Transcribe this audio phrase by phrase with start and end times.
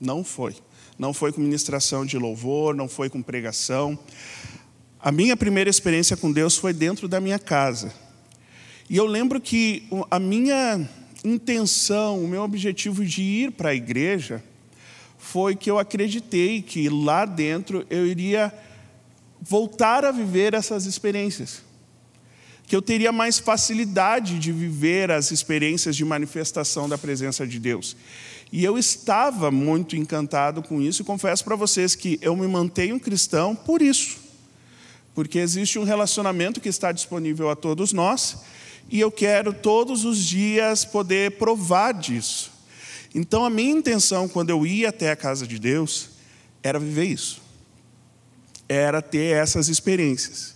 [0.00, 0.54] Não foi.
[0.96, 3.98] Não foi com ministração de louvor, não foi com pregação.
[5.00, 7.92] A minha primeira experiência com Deus foi dentro da minha casa.
[8.88, 10.88] E eu lembro que a minha
[11.24, 14.44] intenção, o meu objetivo de ir para a igreja
[15.18, 18.52] foi que eu acreditei que lá dentro eu iria
[19.40, 21.62] voltar a viver essas experiências
[22.66, 27.96] que eu teria mais facilidade de viver as experiências de manifestação da presença de Deus.
[28.50, 33.00] E eu estava muito encantado com isso e confesso para vocês que eu me mantenho
[33.00, 34.18] cristão por isso.
[35.14, 38.38] Porque existe um relacionamento que está disponível a todos nós
[38.88, 42.52] e eu quero todos os dias poder provar disso.
[43.14, 46.10] Então a minha intenção quando eu ia até a casa de Deus
[46.62, 47.42] era viver isso.
[48.68, 50.53] Era ter essas experiências.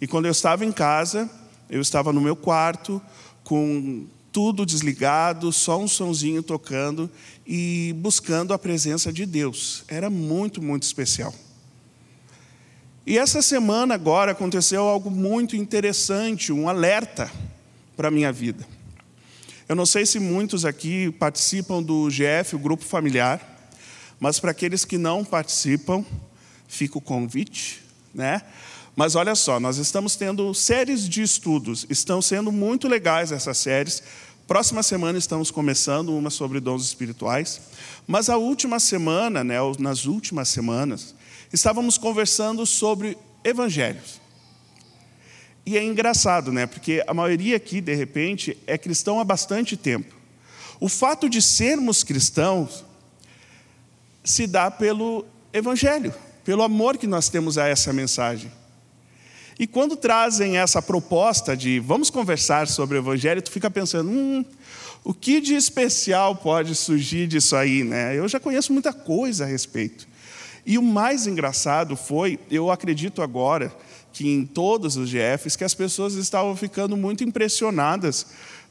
[0.00, 1.28] E quando eu estava em casa,
[1.68, 3.02] eu estava no meu quarto,
[3.42, 7.10] com tudo desligado, só um sonzinho tocando
[7.46, 9.84] e buscando a presença de Deus.
[9.88, 11.34] Era muito, muito especial.
[13.06, 17.32] E essa semana agora aconteceu algo muito interessante, um alerta
[17.96, 18.66] para a minha vida.
[19.68, 23.40] Eu não sei se muitos aqui participam do GF, o grupo familiar,
[24.20, 26.04] mas para aqueles que não participam,
[26.66, 27.82] fica o convite,
[28.14, 28.42] né?
[28.98, 34.02] Mas olha só, nós estamos tendo séries de estudos, estão sendo muito legais essas séries.
[34.44, 37.60] Próxima semana estamos começando uma sobre dons espirituais,
[38.08, 41.14] mas a última semana, né, nas últimas semanas,
[41.52, 44.20] estávamos conversando sobre evangelhos.
[45.64, 46.66] E é engraçado, né?
[46.66, 50.12] Porque a maioria aqui, de repente, é cristão há bastante tempo.
[50.80, 52.84] O fato de sermos cristãos
[54.24, 56.12] se dá pelo evangelho,
[56.44, 58.50] pelo amor que nós temos a essa mensagem.
[59.58, 64.44] E quando trazem essa proposta de vamos conversar sobre o Evangelho, tu fica pensando, hum,
[65.02, 67.82] o que de especial pode surgir disso aí?
[67.82, 68.16] Né?
[68.16, 70.06] Eu já conheço muita coisa a respeito.
[70.64, 73.74] E o mais engraçado foi, eu acredito agora,
[74.12, 78.26] que em todos os GFs, que as pessoas estavam ficando muito impressionadas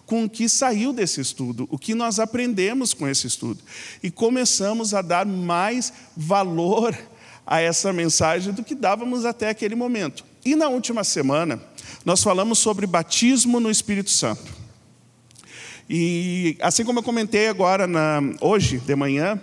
[0.05, 3.61] com o que saiu desse estudo, o que nós aprendemos com esse estudo.
[4.01, 6.97] E começamos a dar mais valor
[7.45, 10.23] a essa mensagem do que dávamos até aquele momento.
[10.43, 11.61] E na última semana,
[12.05, 14.55] nós falamos sobre batismo no Espírito Santo.
[15.89, 19.41] E assim como eu comentei agora, na, hoje de manhã,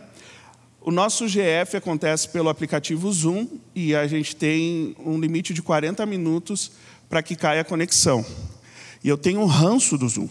[0.81, 6.05] o nosso GF acontece pelo aplicativo Zoom e a gente tem um limite de 40
[6.05, 6.73] minutos
[7.09, 8.25] para que caia a conexão.
[9.03, 10.29] E eu tenho um ranço do Zoom.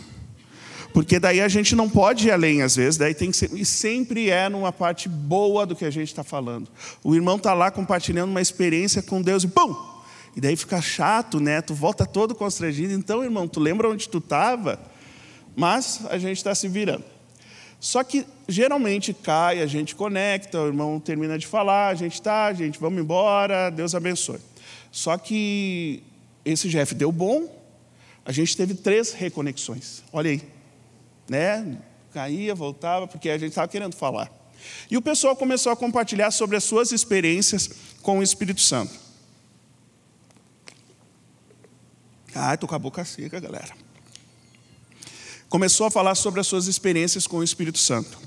[0.94, 3.66] Porque daí a gente não pode ir além, às vezes, daí tem que ser, e
[3.66, 6.70] sempre é numa parte boa do que a gente está falando.
[7.04, 9.93] O irmão está lá compartilhando uma experiência com Deus e pum!
[10.36, 11.62] E daí fica chato, né?
[11.62, 12.94] Tu volta todo constrangido.
[12.94, 14.80] Então, irmão, tu lembra onde tu estava?
[15.56, 17.04] Mas a gente está se virando.
[17.80, 22.46] Só que geralmente cai, a gente conecta, o irmão termina de falar, a gente tá,
[22.46, 24.40] a gente vamos embora, Deus abençoe.
[24.90, 26.02] Só que
[26.46, 27.54] esse Jeff deu bom,
[28.26, 30.02] a gente teve três reconexões.
[30.14, 30.42] Olha aí,
[31.28, 31.78] né?
[32.14, 34.32] Caía, voltava, porque a gente estava querendo falar.
[34.90, 37.70] E o pessoal começou a compartilhar sobre as suas experiências
[38.02, 39.03] com o Espírito Santo.
[42.36, 43.74] Ah, estou com a boca seca, galera.
[45.48, 48.18] Começou a falar sobre as suas experiências com o Espírito Santo.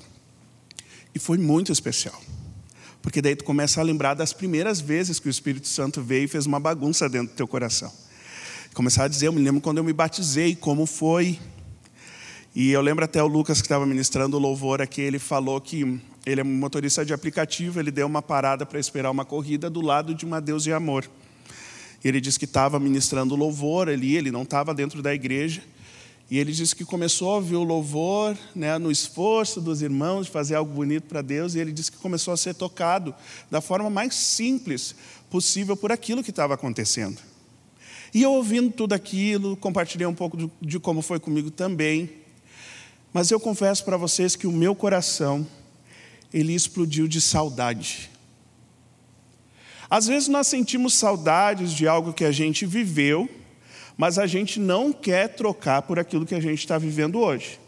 [1.15, 2.21] E foi muito especial.
[3.03, 6.29] Porque daí tu começa a lembrar das primeiras vezes que o Espírito Santo veio e
[6.29, 7.93] fez uma bagunça dentro do teu coração.
[8.75, 11.39] Começar a dizer, eu me lembro quando eu me batizei, como foi.
[12.55, 16.01] E eu lembro até o Lucas que estava ministrando o louvor aqui, ele falou que
[16.25, 20.15] ele é motorista de aplicativo, ele deu uma parada para esperar uma corrida do lado
[20.15, 21.09] de uma Deus de amor.
[22.07, 25.61] E ele disse que estava ministrando louvor ali, ele não estava dentro da igreja.
[26.31, 30.31] E ele disse que começou a ouvir o louvor, né, no esforço dos irmãos de
[30.31, 33.13] fazer algo bonito para Deus, e ele disse que começou a ser tocado
[33.51, 34.95] da forma mais simples
[35.29, 37.21] possível por aquilo que estava acontecendo.
[38.15, 42.09] E eu ouvindo tudo aquilo, compartilhei um pouco de como foi comigo também.
[43.13, 45.45] Mas eu confesso para vocês que o meu coração,
[46.33, 48.13] ele explodiu de saudade.
[49.89, 53.29] Às vezes nós sentimos saudades de algo que a gente viveu,
[53.97, 57.59] mas a gente não quer trocar por aquilo que a gente está vivendo hoje.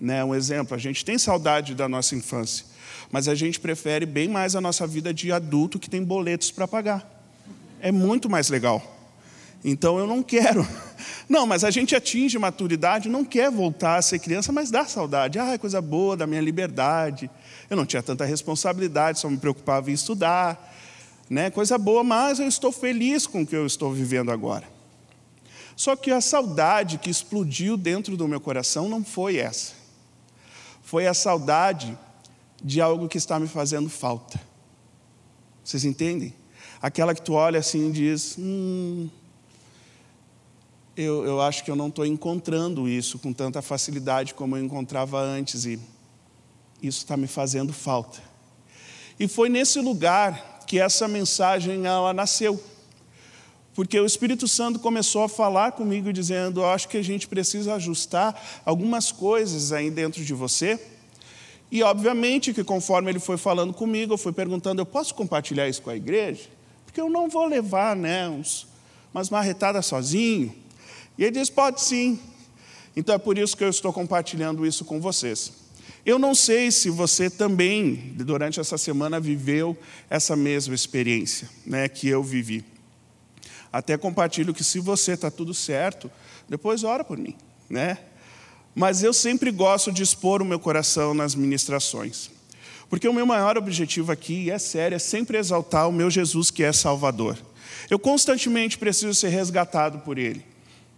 [0.00, 0.22] Né?
[0.24, 2.66] Um exemplo, a gente tem saudade da nossa infância,
[3.10, 6.68] mas a gente prefere bem mais a nossa vida de adulto que tem boletos para
[6.68, 7.08] pagar.
[7.80, 8.82] É muito mais legal.
[9.64, 10.66] Então eu não quero.
[11.28, 15.38] Não, mas a gente atinge maturidade, não quer voltar a ser criança, mas dá saudade.
[15.38, 17.30] Ah, é coisa boa da minha liberdade.
[17.70, 20.72] Eu não tinha tanta responsabilidade, só me preocupava em estudar
[21.28, 21.50] né?
[21.50, 24.68] coisa boa, mas eu estou feliz com o que eu estou vivendo agora.
[25.74, 29.72] Só que a saudade que explodiu dentro do meu coração não foi essa.
[30.82, 31.98] Foi a saudade
[32.62, 34.40] de algo que está me fazendo falta.
[35.64, 36.34] Vocês entendem?
[36.80, 39.08] Aquela que tu olha assim e diz: hum,
[40.96, 45.20] eu, eu acho que eu não estou encontrando isso com tanta facilidade como eu encontrava
[45.20, 45.78] antes, e
[46.82, 48.20] isso está me fazendo falta.
[49.18, 52.58] E foi nesse lugar que essa mensagem ela nasceu.
[53.74, 58.42] Porque o Espírito Santo começou a falar comigo dizendo: "Acho que a gente precisa ajustar
[58.64, 60.80] algumas coisas aí dentro de você".
[61.70, 65.82] E obviamente que conforme ele foi falando comigo, eu fui perguntando: "Eu posso compartilhar isso
[65.82, 66.48] com a igreja?"
[66.86, 68.66] Porque eu não vou levar, né, uns
[69.12, 70.56] umas marretadas sozinho.
[71.18, 72.18] E ele disse: "Pode sim".
[72.96, 75.52] Então é por isso que eu estou compartilhando isso com vocês.
[76.04, 79.76] Eu não sei se você também, durante essa semana, viveu
[80.10, 82.64] essa mesma experiência né, que eu vivi.
[83.72, 86.10] Até compartilho que se você está tudo certo,
[86.48, 87.36] depois ora por mim.
[87.70, 87.98] Né?
[88.74, 92.30] Mas eu sempre gosto de expor o meu coração nas ministrações.
[92.90, 96.50] Porque o meu maior objetivo aqui, e é sério, é sempre exaltar o meu Jesus
[96.50, 97.38] que é Salvador.
[97.88, 100.51] Eu constantemente preciso ser resgatado por Ele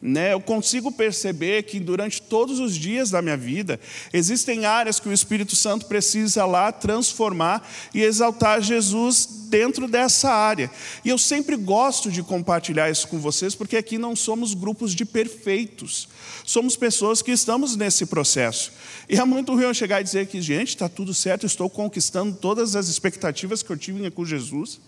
[0.06, 3.80] né, eu consigo perceber que durante todos os dias da minha vida
[4.12, 10.70] existem áreas que o Espírito Santo precisa lá transformar e exaltar Jesus dentro dessa área.
[11.02, 15.06] E eu sempre gosto de compartilhar isso com vocês, porque aqui não somos grupos de
[15.06, 16.06] perfeitos,
[16.44, 18.72] somos pessoas que estamos nesse processo.
[19.08, 22.36] E é muito ruim eu chegar e dizer que, gente, está tudo certo, estou conquistando
[22.36, 24.82] todas as expectativas que eu tive com Jesus.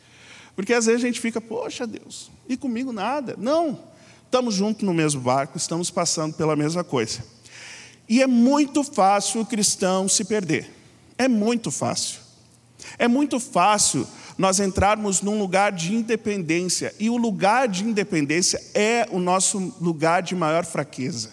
[0.54, 3.34] Porque às vezes a gente fica, poxa Deus, e comigo nada.
[3.38, 3.95] Não.
[4.26, 7.24] Estamos juntos no mesmo barco, estamos passando pela mesma coisa.
[8.08, 10.70] E é muito fácil o cristão se perder.
[11.16, 12.20] É muito fácil.
[12.98, 14.06] É muito fácil
[14.36, 16.94] nós entrarmos num lugar de independência.
[16.98, 21.30] E o lugar de independência é o nosso lugar de maior fraqueza.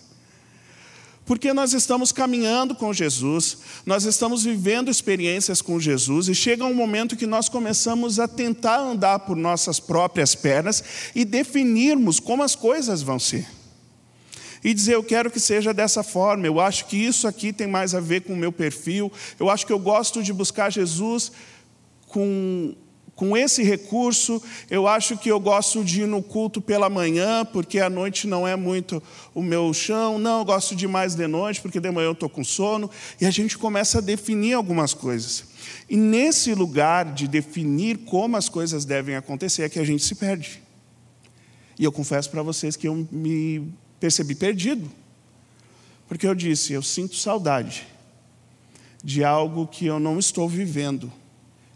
[1.25, 6.73] Porque nós estamos caminhando com Jesus, nós estamos vivendo experiências com Jesus, e chega um
[6.73, 10.83] momento que nós começamos a tentar andar por nossas próprias pernas
[11.15, 13.47] e definirmos como as coisas vão ser.
[14.63, 17.95] E dizer, eu quero que seja dessa forma, eu acho que isso aqui tem mais
[17.95, 21.31] a ver com o meu perfil, eu acho que eu gosto de buscar Jesus
[22.07, 22.75] com
[23.15, 24.41] com esse recurso,
[24.72, 28.48] eu acho que eu gosto de ir no culto pela manhã, porque à noite não
[28.48, 29.01] é muito
[29.36, 30.17] o meu chão.
[30.17, 32.89] Não, eu gosto de mais de noite, porque de manhã eu estou com sono.
[33.22, 35.46] E a gente começa a definir algumas coisas.
[35.88, 40.15] E nesse lugar de definir como as coisas devem acontecer, é que a gente se
[40.15, 40.63] perde.
[41.77, 44.91] E eu confesso para vocês que eu me percebi perdido.
[46.08, 47.88] Porque eu disse, eu sinto saudade
[49.03, 51.12] de algo que eu não estou vivendo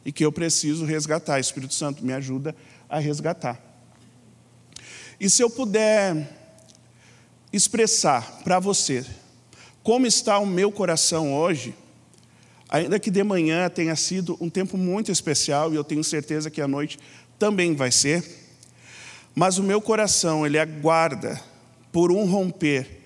[0.08, 1.40] e que eu preciso resgatar.
[1.40, 2.56] Espírito Santo me ajuda
[2.90, 3.62] a resgatar.
[5.20, 6.28] E se eu puder
[7.54, 9.06] expressar para você
[9.84, 11.76] como está o meu coração hoje,
[12.70, 16.62] Ainda que de manhã tenha sido um tempo muito especial, e eu tenho certeza que
[16.62, 17.00] a noite
[17.40, 18.24] também vai ser,
[19.34, 21.40] mas o meu coração, ele aguarda
[21.92, 23.04] por um romper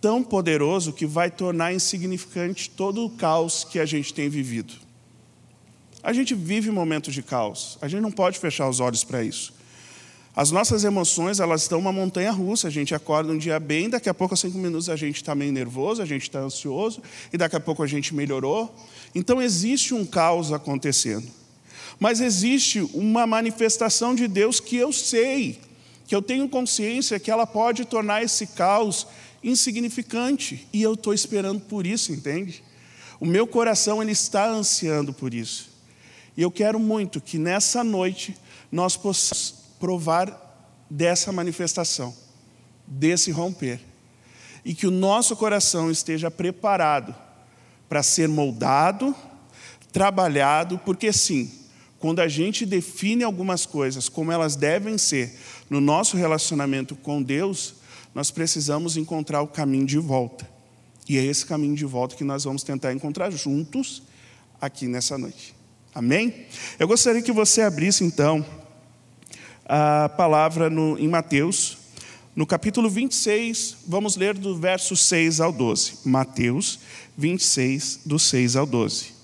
[0.00, 4.85] tão poderoso que vai tornar insignificante todo o caos que a gente tem vivido.
[6.06, 9.52] A gente vive momentos de caos, a gente não pode fechar os olhos para isso.
[10.36, 12.68] As nossas emoções, elas estão uma montanha russa.
[12.68, 15.34] A gente acorda um dia bem, daqui a pouco, a cinco minutos, a gente está
[15.34, 18.72] meio nervoso, a gente está ansioso, e daqui a pouco a gente melhorou.
[19.16, 21.26] Então, existe um caos acontecendo.
[21.98, 25.58] Mas existe uma manifestação de Deus que eu sei,
[26.06, 29.08] que eu tenho consciência que ela pode tornar esse caos
[29.42, 30.68] insignificante.
[30.72, 32.62] E eu estou esperando por isso, entende?
[33.18, 35.74] O meu coração ele está ansiando por isso.
[36.36, 38.36] E eu quero muito que nessa noite
[38.70, 40.46] nós possamos provar
[40.90, 42.14] dessa manifestação,
[42.86, 43.80] desse romper.
[44.64, 47.14] E que o nosso coração esteja preparado
[47.88, 49.14] para ser moldado,
[49.92, 51.50] trabalhado, porque sim,
[51.98, 55.38] quando a gente define algumas coisas como elas devem ser
[55.70, 57.76] no nosso relacionamento com Deus,
[58.14, 60.48] nós precisamos encontrar o caminho de volta.
[61.08, 64.02] E é esse caminho de volta que nós vamos tentar encontrar juntos
[64.60, 65.55] aqui nessa noite.
[65.96, 66.44] Amém?
[66.78, 68.44] Eu gostaria que você abrisse então
[69.64, 71.78] a palavra no, em Mateus,
[72.34, 76.00] no capítulo 26, vamos ler do verso 6 ao 12.
[76.04, 76.80] Mateus
[77.16, 79.14] 26, do 6 ao 12.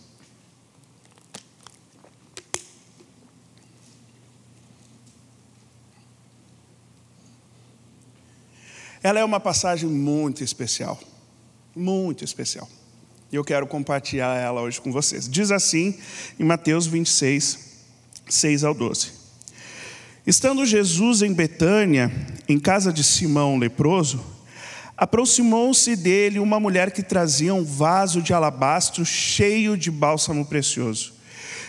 [9.02, 10.98] Ela é uma passagem muito especial,
[11.76, 12.66] muito especial.
[13.32, 15.26] E eu quero compartilhar ela hoje com vocês.
[15.26, 15.94] Diz assim
[16.38, 17.58] em Mateus 26,
[18.28, 19.08] 6 ao 12.
[20.26, 22.12] Estando Jesus em Betânia,
[22.46, 24.22] em casa de Simão leproso,
[24.94, 31.14] aproximou-se dele uma mulher que trazia um vaso de alabastro cheio de bálsamo precioso.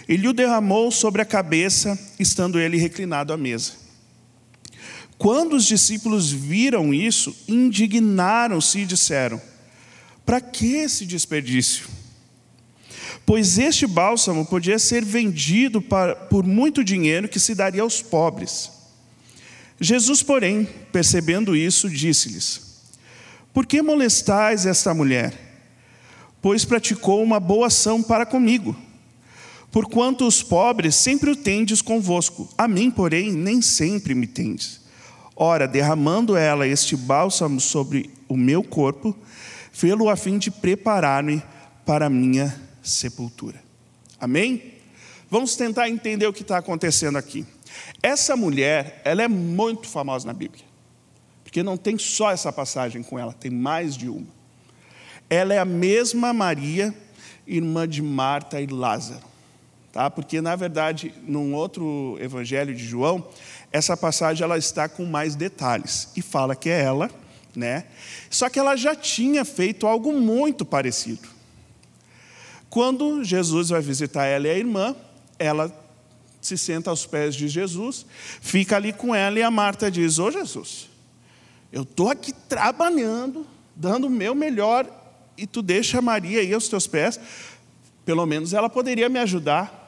[0.07, 3.71] E lhe o derramou sobre a cabeça, estando ele reclinado à mesa.
[5.17, 9.41] Quando os discípulos viram isso, indignaram-se e disseram:
[10.25, 11.87] Para que esse desperdício?
[13.25, 15.81] pois este bálsamo podia ser vendido
[16.29, 18.71] por muito dinheiro que se daria aos pobres.
[19.79, 22.61] Jesus, porém, percebendo isso, disse-lhes:
[23.53, 25.33] Por que molestais esta mulher?
[26.41, 28.75] Pois praticou uma boa ação para comigo.
[29.71, 34.81] Porquanto os pobres sempre o tendes convosco, a mim, porém, nem sempre me tendes.
[35.35, 39.17] Ora, derramando ela este bálsamo sobre o meu corpo,
[39.73, 41.43] fê-lo a fim de preparar-me
[41.85, 43.61] para a minha sepultura.
[44.17, 44.75] Amém?
[45.29, 47.45] Vamos tentar entender o que está acontecendo aqui.
[48.01, 50.63] Essa mulher, ela é muito famosa na Bíblia,
[51.43, 54.27] porque não tem só essa passagem com ela, tem mais de uma.
[55.29, 56.93] Ela é a mesma Maria,
[57.47, 59.23] irmã de Marta e Lázaro,
[59.91, 60.09] tá?
[60.09, 63.27] Porque na verdade, num outro Evangelho de João,
[63.71, 67.09] essa passagem ela está com mais detalhes e fala que é ela,
[67.55, 67.85] né?
[68.29, 71.27] Só que ela já tinha feito algo muito parecido.
[72.69, 74.95] Quando Jesus vai visitar ela e a irmã,
[75.37, 75.71] ela
[76.41, 78.05] se senta aos pés de Jesus,
[78.41, 80.89] fica ali com ela e a Marta diz: Ô Jesus,
[81.71, 83.45] eu estou aqui trabalhando,
[83.75, 84.87] dando o meu melhor,
[85.37, 87.19] e tu deixa a Maria aí aos teus pés,
[88.05, 89.81] pelo menos ela poderia me ajudar.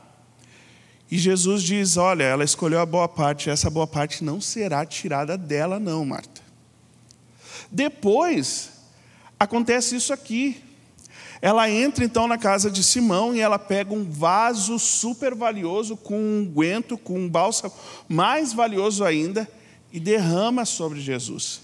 [1.09, 5.37] E Jesus diz: Olha, ela escolheu a boa parte, essa boa parte não será tirada
[5.37, 6.44] dela, não, Marta.
[7.71, 8.71] Depois,
[9.39, 10.61] acontece isso aqui.
[11.41, 16.17] Ela entra então na casa de Simão e ela pega um vaso super valioso com
[16.17, 17.73] um unguento, com um bálsamo
[18.07, 19.47] mais valioso ainda
[19.91, 21.61] e derrama sobre Jesus.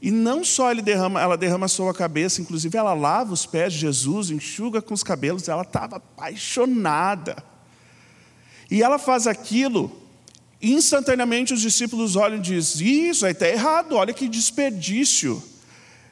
[0.00, 3.72] E não só ele derrama, ela derrama sobre a cabeça, inclusive ela lava os pés
[3.72, 7.42] de Jesus, enxuga com os cabelos, ela estava apaixonada.
[8.70, 9.90] E ela faz aquilo,
[10.60, 15.42] instantaneamente os discípulos olham e dizem: Isso aí está errado, olha que desperdício.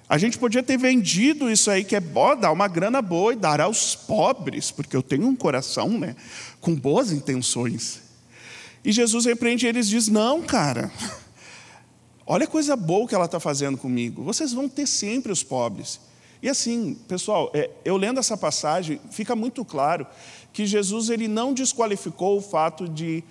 [0.08, 3.36] A gente podia ter vendido isso aí, que é bom, dar uma grana boa e
[3.36, 6.14] dar aos pobres, porque eu tenho um coração né,
[6.60, 8.02] com boas intenções.
[8.84, 10.92] E Jesus repreende eles e diz: Não, cara,
[12.24, 15.98] olha a coisa boa que ela está fazendo comigo, vocês vão ter sempre os pobres.
[16.40, 20.06] E assim, pessoal, é, eu lendo essa passagem, fica muito claro
[20.52, 23.24] que Jesus ele não desqualificou o fato de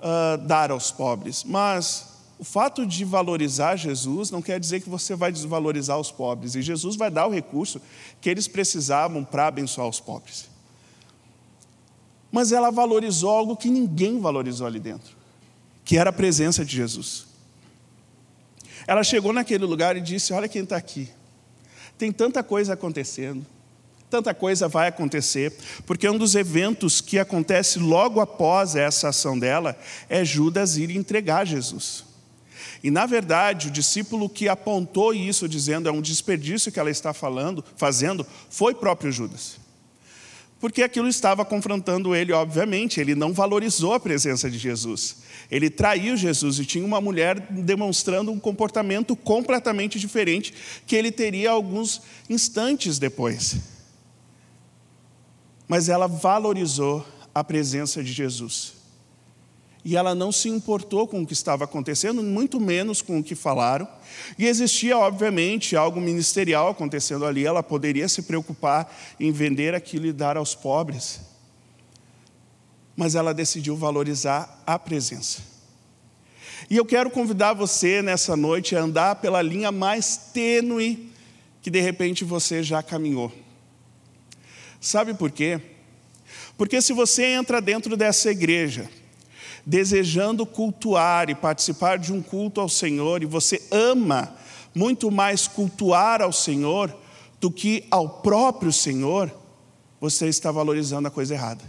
[0.00, 5.14] uh, dar aos pobres, mas o fato de valorizar Jesus não quer dizer que você
[5.14, 6.54] vai desvalorizar os pobres.
[6.54, 7.80] E Jesus vai dar o recurso
[8.20, 10.48] que eles precisavam para abençoar os pobres.
[12.30, 15.16] Mas ela valorizou algo que ninguém valorizou ali dentro,
[15.84, 17.26] que era a presença de Jesus.
[18.86, 21.08] Ela chegou naquele lugar e disse: Olha quem está aqui.
[21.96, 23.46] Tem tanta coisa acontecendo,
[24.16, 25.52] tanta coisa vai acontecer?
[25.84, 29.76] Porque um dos eventos que acontece logo após essa ação dela
[30.08, 32.04] é Judas ir entregar Jesus.
[32.82, 37.12] E na verdade, o discípulo que apontou isso, dizendo é um desperdício que ela está
[37.12, 39.58] falando, fazendo, foi próprio Judas.
[40.58, 45.16] Porque aquilo estava confrontando ele, obviamente, ele não valorizou a presença de Jesus.
[45.50, 50.54] Ele traiu Jesus e tinha uma mulher demonstrando um comportamento completamente diferente
[50.86, 53.75] que ele teria alguns instantes depois.
[55.68, 58.74] Mas ela valorizou a presença de Jesus.
[59.84, 63.34] E ela não se importou com o que estava acontecendo, muito menos com o que
[63.34, 63.86] falaram.
[64.38, 67.46] E existia, obviamente, algo ministerial acontecendo ali.
[67.46, 71.20] Ela poderia se preocupar em vender aquilo e dar aos pobres
[72.96, 75.42] mas ela decidiu valorizar a presença.
[76.70, 81.12] E eu quero convidar você nessa noite a andar pela linha mais tênue
[81.60, 83.30] que de repente você já caminhou.
[84.86, 85.60] Sabe por quê?
[86.56, 88.88] Porque se você entra dentro dessa igreja,
[89.66, 94.32] desejando cultuar e participar de um culto ao Senhor, e você ama
[94.72, 96.96] muito mais cultuar ao Senhor
[97.40, 99.36] do que ao próprio Senhor,
[100.00, 101.64] você está valorizando a coisa errada.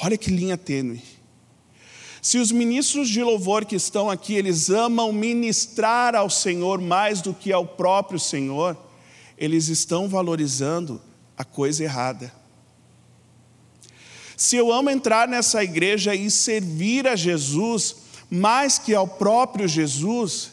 [0.00, 1.02] Olha que linha tênue.
[2.22, 7.34] Se os ministros de louvor que estão aqui, eles amam ministrar ao Senhor mais do
[7.34, 8.85] que ao próprio Senhor,
[9.36, 11.00] eles estão valorizando
[11.36, 12.32] a coisa errada.
[14.36, 17.96] Se eu amo entrar nessa igreja e servir a Jesus
[18.30, 20.50] mais que ao próprio Jesus,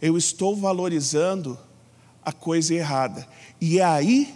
[0.00, 1.58] eu estou valorizando
[2.24, 3.26] a coisa errada.
[3.60, 4.34] E é aí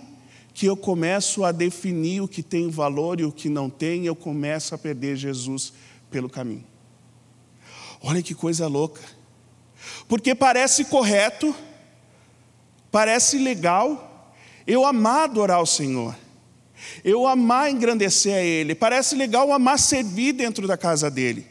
[0.52, 4.14] que eu começo a definir o que tem valor e o que não tem, eu
[4.14, 5.72] começo a perder Jesus
[6.10, 6.64] pelo caminho.
[8.00, 9.00] Olha que coisa louca.
[10.06, 11.54] Porque parece correto,
[12.94, 14.32] parece legal,
[14.64, 16.14] eu amar adorar o Senhor,
[17.02, 21.44] eu amar engrandecer a Ele, parece legal amar servir dentro da casa dele.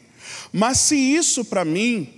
[0.50, 2.08] Mas se isso para mim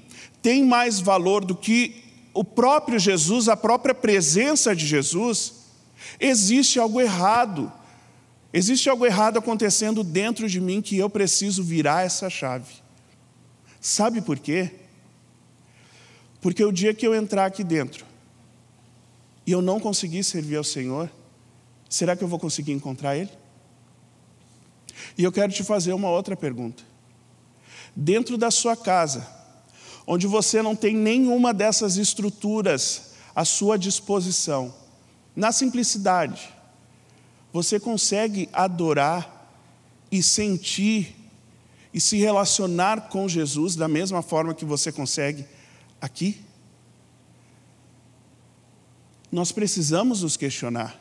[0.40, 5.66] tem mais valor do que o próprio Jesus, a própria presença de Jesus,
[6.20, 7.72] Existe algo errado.
[8.52, 12.74] Existe algo errado acontecendo dentro de mim que eu preciso virar essa chave.
[13.80, 14.70] Sabe por quê?
[16.40, 18.06] Porque o dia que eu entrar aqui dentro
[19.46, 21.10] e eu não conseguir servir ao Senhor,
[21.88, 23.30] será que eu vou conseguir encontrar Ele?
[25.16, 26.82] E eu quero te fazer uma outra pergunta.
[27.94, 29.26] Dentro da sua casa,
[30.06, 34.74] onde você não tem nenhuma dessas estruturas à sua disposição,
[35.34, 36.48] na simplicidade,
[37.52, 39.50] você consegue adorar
[40.10, 41.14] e sentir
[41.92, 45.46] e se relacionar com Jesus da mesma forma que você consegue
[46.00, 46.45] aqui?
[49.36, 50.98] Nós precisamos nos questionar.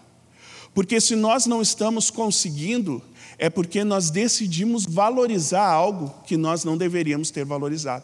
[0.73, 3.01] Porque se nós não estamos conseguindo,
[3.37, 8.03] é porque nós decidimos valorizar algo que nós não deveríamos ter valorizado.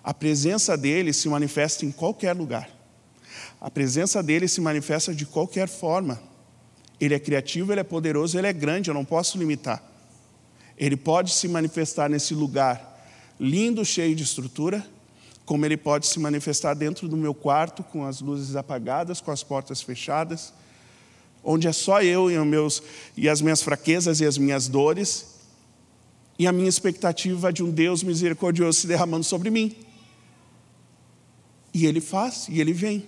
[0.00, 2.70] A presença dele se manifesta em qualquer lugar.
[3.60, 6.22] A presença dele se manifesta de qualquer forma.
[7.00, 9.82] Ele é criativo, ele é poderoso, ele é grande, eu não posso limitar.
[10.78, 12.94] Ele pode se manifestar nesse lugar
[13.40, 14.86] lindo, cheio de estrutura,
[15.46, 19.44] como ele pode se manifestar dentro do meu quarto, com as luzes apagadas, com as
[19.44, 20.52] portas fechadas,
[21.42, 22.82] onde é só eu e, meus,
[23.16, 25.36] e as minhas fraquezas e as minhas dores,
[26.36, 29.74] e a minha expectativa de um Deus misericordioso se derramando sobre mim.
[31.72, 33.06] E ele faz, e ele vem.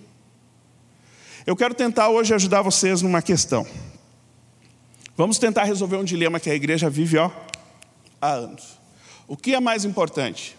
[1.45, 3.67] Eu quero tentar hoje ajudar vocês numa questão.
[5.17, 7.29] Vamos tentar resolver um dilema que a igreja vive ó,
[8.21, 8.79] há anos.
[9.27, 10.57] O que é mais importante?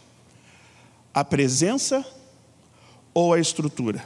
[1.12, 2.04] A presença
[3.12, 4.04] ou a estrutura?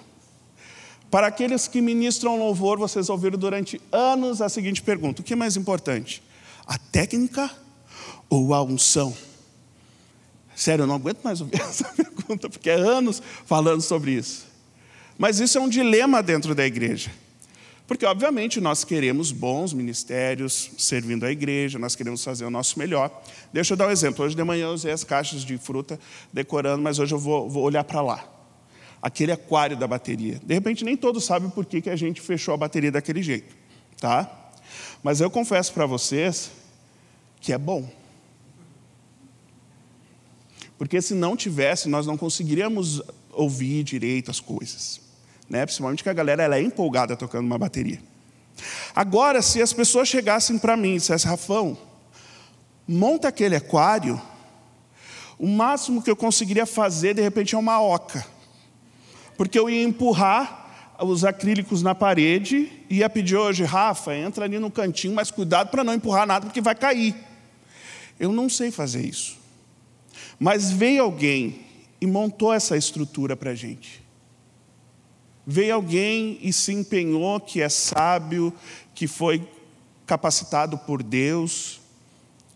[1.11, 5.37] Para aqueles que ministram louvor, vocês ouviram durante anos a seguinte pergunta: o que é
[5.37, 6.23] mais importante?
[6.67, 7.51] A técnica
[8.29, 9.15] ou a unção?
[10.57, 14.47] Sério, eu não aguento mais ouvir essa pergunta, porque é anos falando sobre isso.
[15.17, 17.11] Mas isso é um dilema dentro da igreja.
[17.87, 23.23] Porque, obviamente, nós queremos bons ministérios servindo a igreja, nós queremos fazer o nosso melhor.
[23.53, 24.25] Deixa eu dar um exemplo.
[24.25, 26.01] Hoje de manhã eu usei as caixas de fruta
[26.33, 28.27] decorando, mas hoje eu vou, vou olhar para lá.
[29.03, 30.41] Aquele aquário da bateria.
[30.43, 33.55] De repente, nem todos sabem por que, que a gente fechou a bateria daquele jeito.
[34.01, 34.51] Tá?
[35.03, 36.51] Mas eu confesso para vocês
[37.39, 37.87] que é bom.
[40.79, 45.04] Porque se não tivesse, nós não conseguiríamos ouvir direito as coisas
[45.49, 45.65] né?
[45.65, 48.01] principalmente que a galera ela é empolgada tocando uma bateria.
[48.95, 51.77] Agora, se as pessoas chegassem para mim e dissessem, Rafão,
[52.87, 54.21] monta aquele aquário,
[55.39, 58.25] o máximo que eu conseguiria fazer, de repente, é uma oca.
[59.37, 64.59] Porque eu ia empurrar os acrílicos na parede e ia pedir hoje, Rafa, entra ali
[64.59, 67.15] no cantinho, mas cuidado para não empurrar nada, porque vai cair.
[68.19, 69.37] Eu não sei fazer isso.
[70.39, 71.61] Mas veio alguém
[72.01, 74.04] e montou essa estrutura para a gente.
[75.47, 78.53] Veio alguém e se empenhou, que é sábio,
[78.95, 79.47] que foi
[80.07, 81.81] capacitado por Deus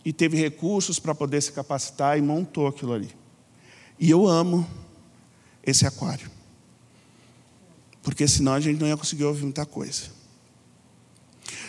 [0.04, 3.10] e teve recursos para poder se capacitar e montou aquilo ali.
[3.98, 4.68] E eu amo
[5.62, 6.30] esse aquário.
[8.02, 10.04] Porque senão a gente não ia conseguir ouvir muita coisa.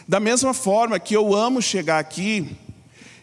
[0.08, 2.56] Da mesma forma que eu amo chegar aqui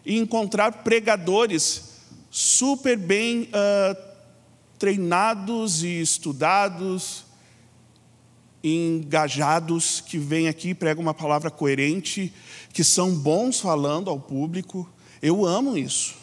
[0.05, 1.97] e encontrar pregadores
[2.31, 4.07] super bem uh,
[4.79, 7.26] treinados e estudados,
[8.75, 12.33] engajados, que vêm aqui e pregam uma palavra coerente,
[12.73, 14.89] que são bons falando ao público.
[15.23, 16.15] Eu amo isso.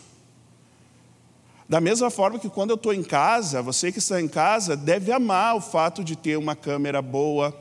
[1.68, 5.12] Da mesma forma que quando eu estou em casa, você que está em casa deve
[5.12, 7.58] amar o fato de ter uma câmera boa,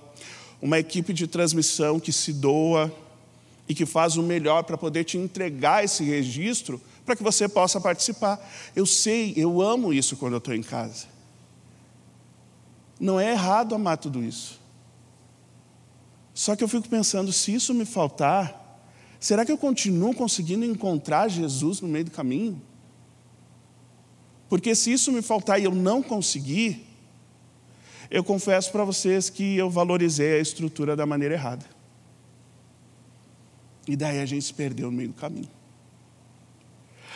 [0.61, 2.93] uma equipe de transmissão que se doa
[3.69, 7.81] e que faz o melhor para poder te entregar esse registro para que você possa
[7.81, 8.39] participar.
[8.75, 11.07] Eu sei, eu amo isso quando eu estou em casa.
[12.99, 14.62] Não é errado amar tudo isso.
[16.43, 18.85] Só que eu fico pensando, se isso me faltar,
[19.21, 22.61] será que eu continuo conseguindo encontrar Jesus no meio do caminho?
[24.49, 26.85] Porque se isso me faltar e eu não conseguir,
[28.11, 31.65] eu confesso para vocês que eu valorizei a estrutura da maneira errada.
[33.87, 35.49] E daí a gente se perdeu no meio do caminho.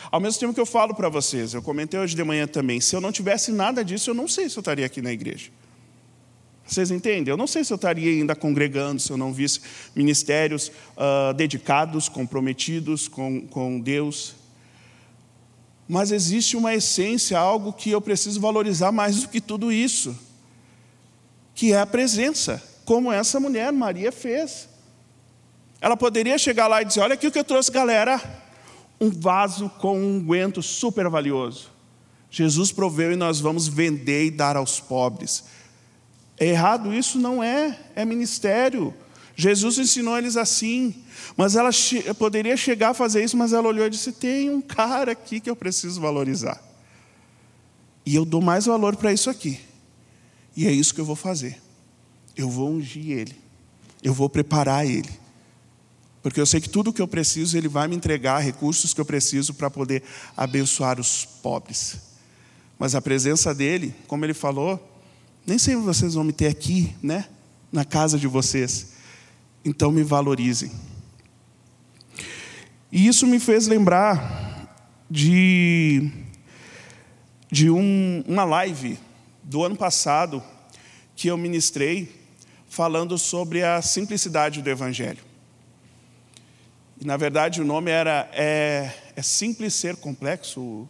[0.09, 2.95] Ao mesmo tempo que eu falo para vocês, eu comentei hoje de manhã também, se
[2.95, 5.51] eu não tivesse nada disso, eu não sei se eu estaria aqui na igreja.
[6.67, 7.31] Vocês entendem?
[7.31, 9.61] Eu não sei se eu estaria ainda congregando, se eu não visse
[9.95, 14.35] ministérios uh, dedicados, comprometidos com, com Deus.
[15.89, 20.19] Mas existe uma essência, algo que eu preciso valorizar mais do que tudo isso,
[21.55, 24.69] que é a presença, como essa mulher, Maria, fez.
[25.81, 28.21] Ela poderia chegar lá e dizer: Olha aqui o que eu trouxe, galera,
[29.01, 31.71] um vaso com um unguento super valioso.
[32.29, 35.45] Jesus proveu e nós vamos vender e dar aos pobres.
[36.39, 37.19] É errado isso?
[37.19, 38.95] Não é, é ministério.
[39.35, 40.95] Jesus ensinou eles assim,
[41.37, 44.61] mas ela che poderia chegar a fazer isso, mas ela olhou e disse: tem um
[44.61, 46.63] cara aqui que eu preciso valorizar.
[48.05, 49.61] E eu dou mais valor para isso aqui.
[50.57, 51.61] E é isso que eu vou fazer.
[52.37, 53.37] Eu vou ungir ele.
[54.03, 55.11] Eu vou preparar ele.
[56.23, 59.05] Porque eu sei que tudo que eu preciso, ele vai me entregar recursos que eu
[59.05, 60.03] preciso para poder
[60.37, 61.99] abençoar os pobres.
[62.79, 64.96] Mas a presença dele, como ele falou,
[65.47, 67.27] nem sempre vocês vão me ter aqui, né?
[67.71, 68.95] Na casa de vocês.
[69.65, 70.73] Então me valorizem.
[72.91, 74.77] E isso me fez lembrar
[75.09, 76.11] de,
[77.51, 78.99] de um, uma live
[79.43, 80.43] do ano passado
[81.15, 82.13] que eu ministrei
[82.69, 85.23] falando sobre a simplicidade do Evangelho.
[87.01, 90.89] E, na verdade, o nome era é, é Simples Ser Complexo?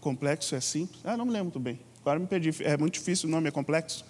[0.00, 1.00] Complexo é simples?
[1.04, 1.78] Ah, não me lembro muito bem.
[2.02, 4.06] Agora me perdi, é muito difícil, o nome é complexo.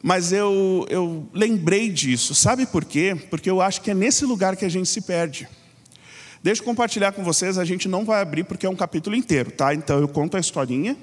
[0.00, 3.16] Mas eu, eu lembrei disso, sabe por quê?
[3.28, 5.48] Porque eu acho que é nesse lugar que a gente se perde.
[6.40, 9.50] Deixa eu compartilhar com vocês, a gente não vai abrir porque é um capítulo inteiro,
[9.50, 9.74] tá?
[9.74, 10.96] Então eu conto a historinha,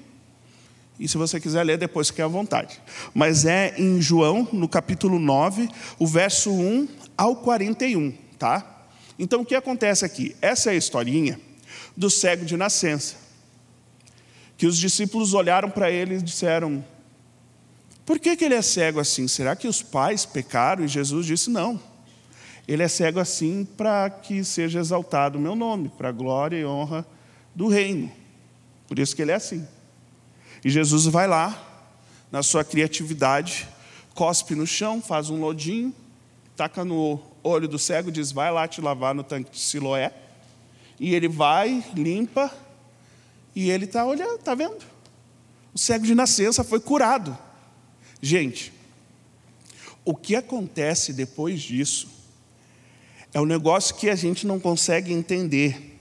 [0.97, 2.79] e se você quiser ler depois, fique à vontade.
[3.13, 5.67] Mas é em João, no capítulo 9,
[5.99, 8.85] o verso 1 ao 41, tá?
[9.19, 10.33] Então o que acontece aqui?
[10.41, 11.37] Essa é a historinha
[11.97, 13.22] do cego de nascença
[14.63, 16.81] que os discípulos olharam para ele e disseram:
[18.05, 19.27] Por que, que ele é cego assim?
[19.27, 20.85] Será que os pais pecaram?
[20.85, 21.77] E Jesus disse: Não.
[22.65, 26.65] Ele é cego assim para que seja exaltado o meu nome, para a glória e
[26.65, 27.05] honra
[27.53, 28.09] do reino.
[28.87, 29.67] Por isso que ele é assim.
[30.63, 31.61] E Jesus vai lá,
[32.31, 33.67] na sua criatividade,
[34.15, 35.93] cospe no chão, faz um lodinho,
[36.55, 40.13] taca no olho do cego, diz: Vai lá te lavar no tanque de Siloé.
[40.97, 42.49] E ele vai, limpa,
[43.55, 44.83] e ele está olhando, está vendo?
[45.73, 47.37] O cego de nascença foi curado.
[48.21, 48.73] Gente,
[50.05, 52.07] o que acontece depois disso
[53.33, 55.97] é um negócio que a gente não consegue entender.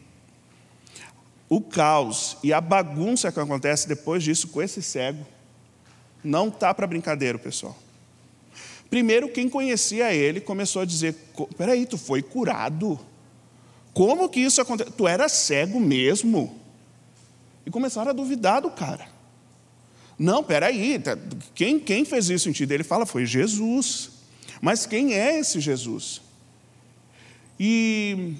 [1.48, 5.26] O caos e a bagunça que acontece depois disso com esse cego
[6.22, 7.76] não tá para brincadeira, pessoal.
[8.88, 11.14] Primeiro, quem conhecia ele começou a dizer:
[11.56, 12.98] peraí, tu foi curado?
[13.94, 14.92] Como que isso aconteceu?
[14.92, 16.61] Tu era cego mesmo?
[17.64, 19.06] E começaram a duvidar do cara.
[20.18, 21.16] Não, peraí, tá,
[21.54, 22.64] quem, quem fez isso em ti?
[22.64, 24.10] Ele fala, foi Jesus.
[24.60, 26.20] Mas quem é esse Jesus?
[27.58, 28.34] E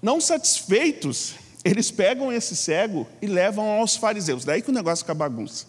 [0.00, 4.44] não satisfeitos, eles pegam esse cego e levam aos fariseus.
[4.44, 5.66] Daí que o negócio fica bagunça.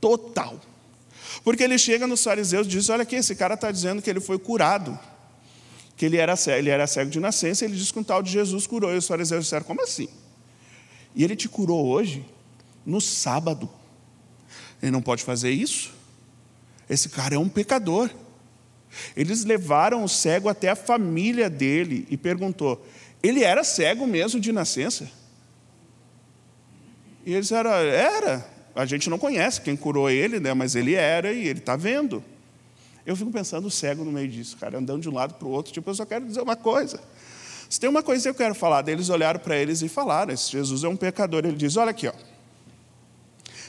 [0.00, 0.60] Total.
[1.44, 4.20] Porque ele chega nos fariseus e diz: Olha aqui, esse cara está dizendo que ele
[4.20, 4.98] foi curado,
[5.96, 8.30] que ele era, cego, ele era cego de nascença, ele diz que um tal de
[8.30, 8.92] Jesus curou.
[8.92, 10.08] E os fariseus disseram: Como assim?
[11.14, 12.24] E ele te curou hoje,
[12.86, 13.68] no sábado.
[14.80, 15.92] Ele não pode fazer isso?
[16.88, 18.08] Esse cara é um pecador.
[19.16, 22.86] Eles levaram o cego até a família dele e perguntou:
[23.22, 25.10] ele era cego mesmo de nascença?
[27.24, 28.46] E eles disseram: era.
[28.74, 30.52] A gente não conhece quem curou ele, né?
[30.54, 32.22] mas ele era e ele está vendo.
[33.06, 35.72] Eu fico pensando cego no meio disso, cara, andando de um lado para o outro.
[35.72, 37.00] Tipo, eu só quero dizer uma coisa.
[37.68, 40.52] Se tem uma coisa que eu quero falar deles, olharam para eles e falaram: esse
[40.52, 41.44] Jesus é um pecador.
[41.44, 42.12] Ele diz: olha aqui, ó.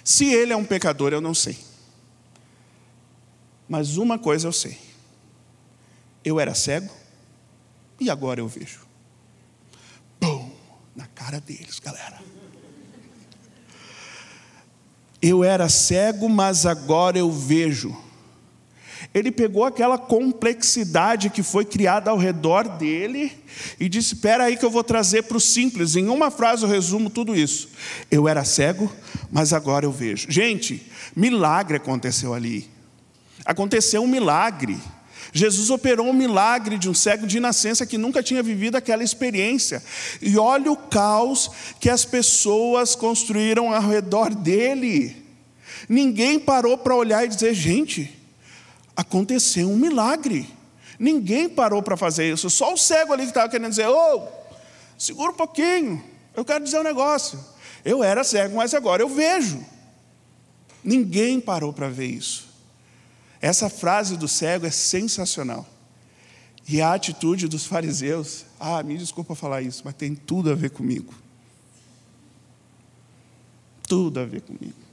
[0.07, 1.57] Se ele é um pecador, eu não sei.
[3.67, 4.79] Mas uma coisa eu sei.
[6.23, 6.95] Eu era cego
[7.99, 8.87] e agora eu vejo.
[10.17, 10.49] Pum!
[10.95, 12.21] Na cara deles, galera.
[15.21, 17.93] Eu era cego, mas agora eu vejo.
[19.17, 23.31] Ele pegou aquela complexidade que foi criada ao redor dele
[23.79, 25.95] e disse: Espera aí que eu vou trazer para o simples.
[25.95, 27.69] Em uma frase eu resumo tudo isso.
[28.11, 28.93] Eu era cego,
[29.31, 30.27] mas agora eu vejo.
[30.29, 32.69] Gente, milagre aconteceu ali.
[33.43, 34.77] Aconteceu um milagre.
[35.33, 39.83] Jesus operou um milagre de um cego de nascença que nunca tinha vivido aquela experiência.
[40.21, 41.49] E olha o caos
[41.79, 45.25] que as pessoas construíram ao redor dele.
[45.89, 48.16] Ninguém parou para olhar e dizer: gente,
[48.97, 50.49] aconteceu um milagre.
[50.97, 52.49] Ninguém parou para fazer isso.
[52.49, 54.27] Só o cego ali que estava querendo dizer: ô, oh,
[54.97, 56.03] segura um pouquinho,
[56.35, 57.39] eu quero dizer um negócio.
[57.85, 59.63] Eu era cego, mas agora eu vejo.
[60.83, 62.47] Ninguém parou para ver isso.
[63.39, 65.65] Essa frase do cego é sensacional.
[66.67, 70.71] E a atitude dos fariseus, ah, me desculpa falar isso, mas tem tudo a ver
[70.71, 71.13] comigo.
[73.87, 74.86] Tudo a ver comigo.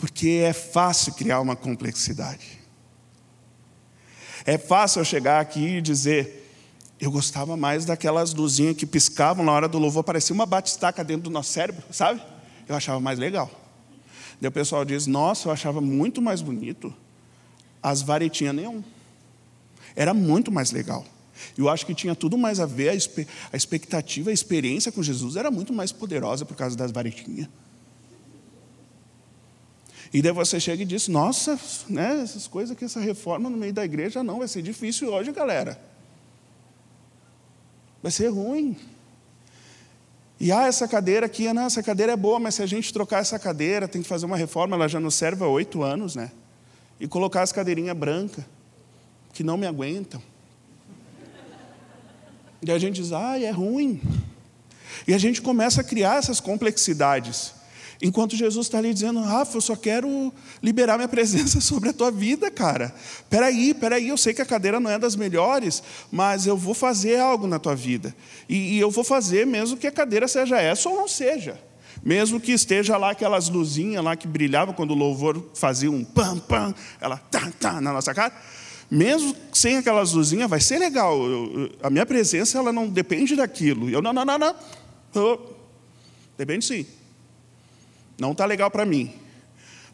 [0.00, 2.58] Porque é fácil criar uma complexidade.
[4.46, 6.50] É fácil eu chegar aqui e dizer,
[6.98, 11.24] eu gostava mais daquelas luzinhas que piscavam na hora do louvor, parecia uma batistaca dentro
[11.24, 12.22] do nosso cérebro, sabe?
[12.66, 13.50] Eu achava mais legal.
[14.40, 16.94] Daí o pessoal diz: Nossa, eu achava muito mais bonito
[17.82, 18.80] as varetinhas neon.
[19.94, 21.04] Era muito mais legal.
[21.58, 22.90] Eu acho que tinha tudo mais a ver,
[23.52, 27.48] a expectativa, a experiência com Jesus era muito mais poderosa por causa das varetinhas.
[30.12, 33.72] E daí você chega e diz: Nossa, né, essas coisas que essa reforma no meio
[33.72, 35.80] da igreja não vai ser difícil hoje, galera.
[38.02, 38.76] Vai ser ruim.
[40.38, 43.20] E ah, essa cadeira aqui, não, essa cadeira é boa, mas se a gente trocar
[43.20, 46.32] essa cadeira, tem que fazer uma reforma, ela já nos serve há oito anos, né?
[46.98, 48.44] E colocar as cadeirinhas brancas,
[49.34, 50.20] que não me aguentam.
[52.62, 54.00] E a gente diz, ah, é ruim.
[55.06, 57.54] E a gente começa a criar essas complexidades.
[58.02, 60.32] Enquanto Jesus está ali dizendo, Rafa, eu só quero
[60.62, 62.94] liberar minha presença sobre a tua vida, cara.
[63.28, 67.18] Peraí, peraí, eu sei que a cadeira não é das melhores, mas eu vou fazer
[67.18, 68.14] algo na tua vida.
[68.48, 71.60] E, e eu vou fazer mesmo que a cadeira seja essa ou não seja.
[72.02, 76.38] Mesmo que esteja lá aquelas luzinhas lá que brilhavam quando o louvor fazia um pam,
[76.38, 78.32] pam, ela tá, tá na nossa cara.
[78.90, 81.22] Mesmo sem aquelas luzinhas, vai ser legal.
[81.22, 83.90] Eu, a minha presença ela não depende daquilo.
[83.90, 84.54] Eu, não, não, não, não.
[85.14, 85.56] Eu,
[86.38, 86.86] depende sim.
[88.20, 89.10] Não está legal para mim.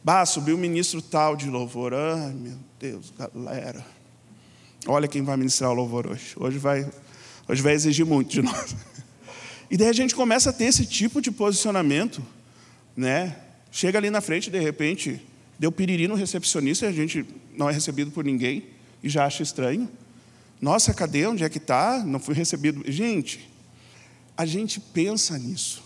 [0.03, 1.95] Bah, subiu o ministro tal de louvor.
[1.95, 3.87] Ai, meu Deus, galera.
[4.85, 6.35] Olha quem vai ministrar o louvor hoje.
[6.37, 6.91] Hoje vai,
[7.49, 8.75] hoje vai exigir muito de nós.
[9.71, 12.21] E daí a gente começa a ter esse tipo de posicionamento,
[12.97, 13.37] né?
[13.71, 15.25] Chega ali na frente, de repente,
[15.57, 17.25] deu piriri no recepcionista, e a gente
[17.57, 18.65] não é recebido por ninguém
[19.05, 19.89] e já acha estranho.
[20.61, 21.27] Nossa, cadê?
[21.27, 22.03] Onde é que está?
[22.05, 22.83] Não fui recebido.
[22.91, 23.49] Gente,
[24.37, 25.86] a gente pensa nisso.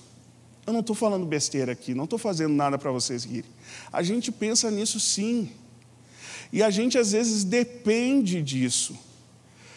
[0.70, 3.50] Eu não estou falando besteira aqui, não estou fazendo nada para vocês rirem.
[3.92, 5.50] A gente pensa nisso sim.
[6.52, 8.96] E a gente às vezes depende disso.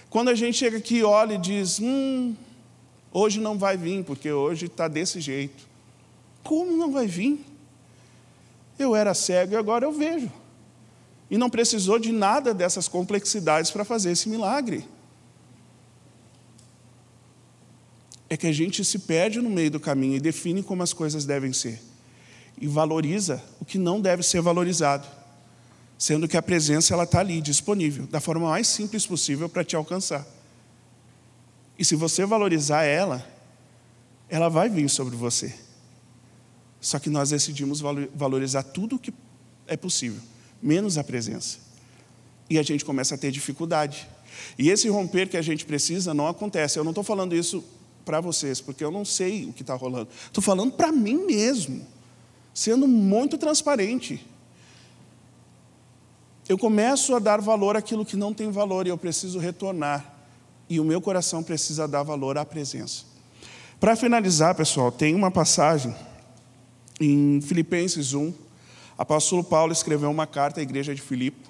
[0.08, 2.36] Quando a gente chega aqui olha e diz: Hum,
[3.12, 5.68] hoje não vai vir, porque hoje está desse jeito.
[6.44, 7.44] Como não vai vir?
[8.78, 10.32] Eu era cego e agora eu vejo.
[11.28, 14.88] E não precisou de nada dessas complexidades para fazer esse milagre.
[18.34, 21.24] É que a gente se perde no meio do caminho e define como as coisas
[21.24, 21.80] devem ser.
[22.60, 25.08] E valoriza o que não deve ser valorizado.
[26.00, 29.76] Sendo que a presença ela está ali, disponível, da forma mais simples possível para te
[29.76, 30.26] alcançar.
[31.78, 33.24] E se você valorizar ela,
[34.28, 35.54] ela vai vir sobre você.
[36.82, 37.82] Só que nós decidimos
[38.16, 39.14] valorizar tudo o que
[39.68, 40.20] é possível,
[40.60, 41.60] menos a presença.
[42.50, 44.08] E a gente começa a ter dificuldade.
[44.58, 46.80] E esse romper que a gente precisa não acontece.
[46.80, 47.64] Eu não estou falando isso
[48.06, 50.10] para vocês, porque eu não sei o que está rolando.
[50.26, 51.86] Estou falando para mim mesmo,
[52.54, 54.26] sendo muito transparente.
[56.48, 60.14] eu começo a dar valor àquilo que não tem valor e eu preciso retornar.
[60.70, 63.06] E o meu coração precisa dar valor à presença.
[63.80, 65.96] Para finalizar, pessoal, tem uma passagem
[67.00, 68.34] em Filipenses 1.
[68.98, 71.50] Apóstolo Paulo escreveu uma carta à igreja de Filipe.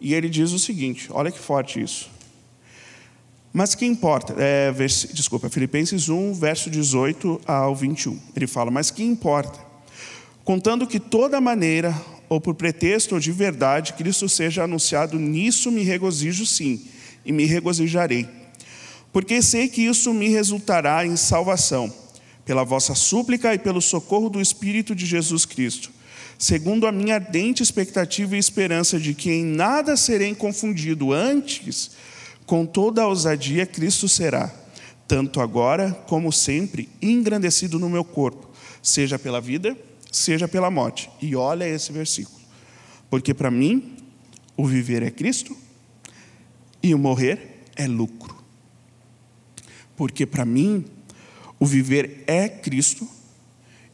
[0.00, 2.10] E ele diz o seguinte: olha que forte isso.
[3.58, 4.36] Mas que importa?
[4.38, 8.16] É, vers, desculpa, Filipenses 1, verso 18 ao 21.
[8.36, 9.58] Ele fala: Mas que importa?
[10.44, 11.92] Contando que toda maneira,
[12.28, 16.86] ou por pretexto ou de verdade, Cristo seja anunciado, nisso me regozijo sim,
[17.26, 18.28] e me regozijarei.
[19.12, 21.92] Porque sei que isso me resultará em salvação,
[22.44, 25.90] pela vossa súplica e pelo socorro do Espírito de Jesus Cristo,
[26.38, 31.90] segundo a minha ardente expectativa e esperança de que em nada serei confundido antes
[32.48, 34.50] com toda a ousadia, Cristo será,
[35.06, 38.48] tanto agora como sempre, engrandecido no meu corpo,
[38.82, 39.76] seja pela vida,
[40.10, 41.10] seja pela morte.
[41.20, 42.40] E olha esse versículo.
[43.10, 43.98] Porque para mim,
[44.56, 45.54] o viver é Cristo
[46.82, 48.34] e o morrer é lucro.
[49.94, 50.86] Porque para mim,
[51.60, 53.06] o viver é Cristo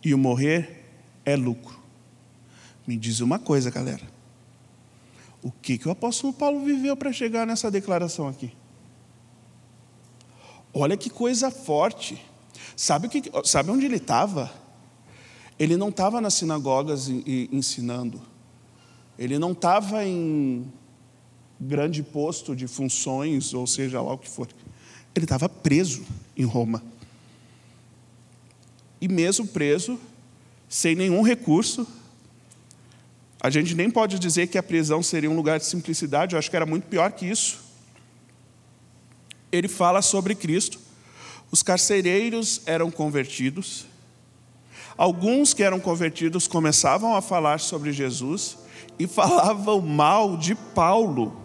[0.01, 0.85] e o morrer
[1.25, 1.77] é lucro.
[2.87, 4.14] Me diz uma coisa, galera.
[5.45, 8.51] O que, que o apóstolo Paulo viveu para chegar nessa declaração aqui?
[10.73, 12.19] Olha que coisa forte.
[12.75, 14.51] Sabe, que, sabe onde ele estava?
[15.59, 17.11] Ele não estava nas sinagogas
[17.53, 18.23] ensinando.
[19.19, 20.73] Ele não estava em
[21.61, 24.49] grande posto de funções, ou seja lá o que for.
[25.15, 26.83] Ele estava preso em Roma.
[28.99, 30.01] E mesmo preso,
[30.71, 31.87] sem nenhum recurso,
[33.45, 36.49] a gente nem pode dizer que a prisão seria um lugar de simplicidade, eu acho
[36.49, 37.63] que era muito pior que isso.
[39.53, 40.79] Ele fala sobre Cristo.
[41.51, 43.85] Os carcereiros eram convertidos.
[44.97, 48.57] Alguns que eram convertidos começavam a falar sobre Jesus
[48.99, 51.37] e falavam mal de Paulo.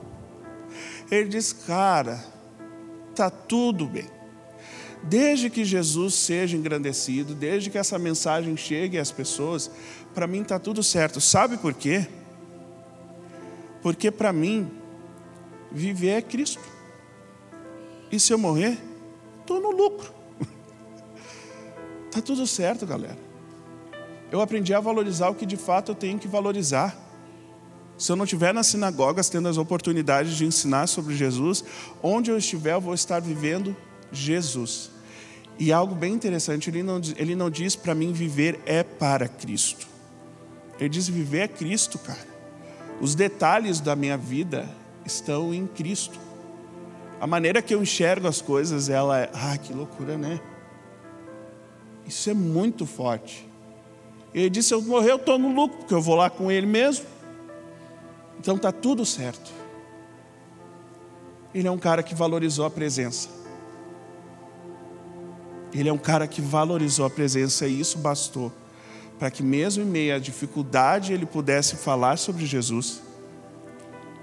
[1.12, 2.24] Ele diz: Cara,
[3.14, 4.08] tá tudo bem.
[5.04, 9.70] Desde que Jesus seja engrandecido, desde que essa mensagem chegue às pessoas,
[10.20, 11.22] para mim está tudo certo.
[11.22, 12.06] Sabe por quê?
[13.82, 14.70] Porque para mim,
[15.72, 16.62] viver é Cristo.
[18.12, 18.78] E se eu morrer,
[19.40, 20.14] estou no lucro.
[22.08, 23.18] Está tudo certo, galera.
[24.30, 26.98] Eu aprendi a valorizar o que de fato eu tenho que valorizar.
[27.98, 31.64] Se eu não estiver nas sinagogas tendo as oportunidades de ensinar sobre Jesus,
[32.04, 33.74] onde eu estiver, eu vou estar vivendo
[34.12, 34.92] Jesus.
[35.58, 39.88] E algo bem interessante, ele não, ele não diz para mim viver é para Cristo.
[40.80, 42.28] Ele diz viver é Cristo, cara.
[43.02, 44.68] Os detalhes da minha vida
[45.06, 46.18] estão em Cristo.
[47.20, 50.40] A maneira que eu enxergo as coisas, ela é, ah, que loucura, né?
[52.08, 53.48] Isso é muito forte.
[54.34, 56.66] Ele disse: se eu morrer, eu estou no lucro, porque eu vou lá com ele
[56.66, 57.06] mesmo.
[58.40, 59.52] Então está tudo certo.
[61.54, 63.28] Ele é um cara que valorizou a presença.
[65.74, 68.52] Ele é um cara que valorizou a presença e isso bastou
[69.20, 73.02] para que, mesmo em meio à dificuldade, ele pudesse falar sobre Jesus.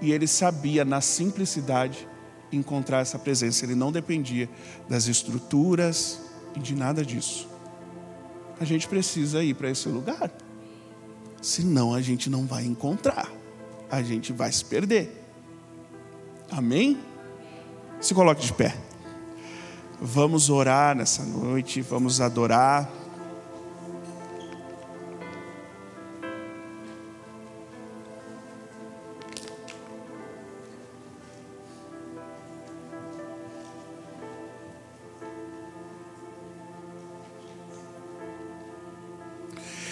[0.01, 2.07] E ele sabia, na simplicidade,
[2.51, 3.63] encontrar essa presença.
[3.63, 4.49] Ele não dependia
[4.89, 6.19] das estruturas
[6.55, 7.47] e de nada disso.
[8.59, 10.31] A gente precisa ir para esse lugar.
[11.43, 13.31] Senão a gente não vai encontrar.
[13.91, 15.23] A gente vai se perder.
[16.49, 16.97] Amém?
[18.01, 18.75] Se coloque de pé.
[20.01, 22.89] Vamos orar nessa noite, vamos adorar.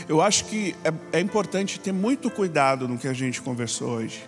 [0.07, 4.23] Eu acho que é, é, importante ter muito cuidado no que a gente conversou hoje.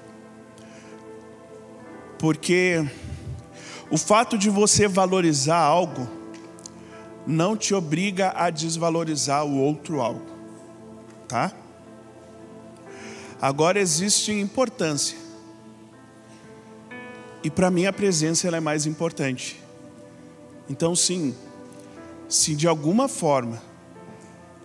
[2.17, 2.83] Porque
[3.91, 6.09] o fato de você valorizar algo
[7.27, 10.25] não te obriga a desvalorizar o outro algo,
[11.27, 11.51] tá?
[13.39, 15.17] Agora existe importância.
[17.43, 19.61] E para mim a presença ela é mais importante.
[20.67, 21.35] Então sim,
[22.27, 23.61] se de alguma forma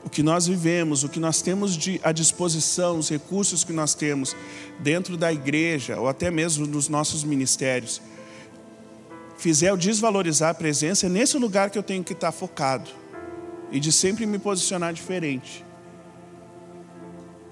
[0.04, 3.94] o que nós vivemos, o que nós temos de, à disposição, os recursos que nós
[3.94, 4.36] temos
[4.80, 8.00] dentro da igreja ou até mesmo nos nossos ministérios,
[9.38, 12.90] fizer eu desvalorizar a presença, é nesse lugar que eu tenho que estar focado
[13.70, 15.64] e de sempre me posicionar diferente.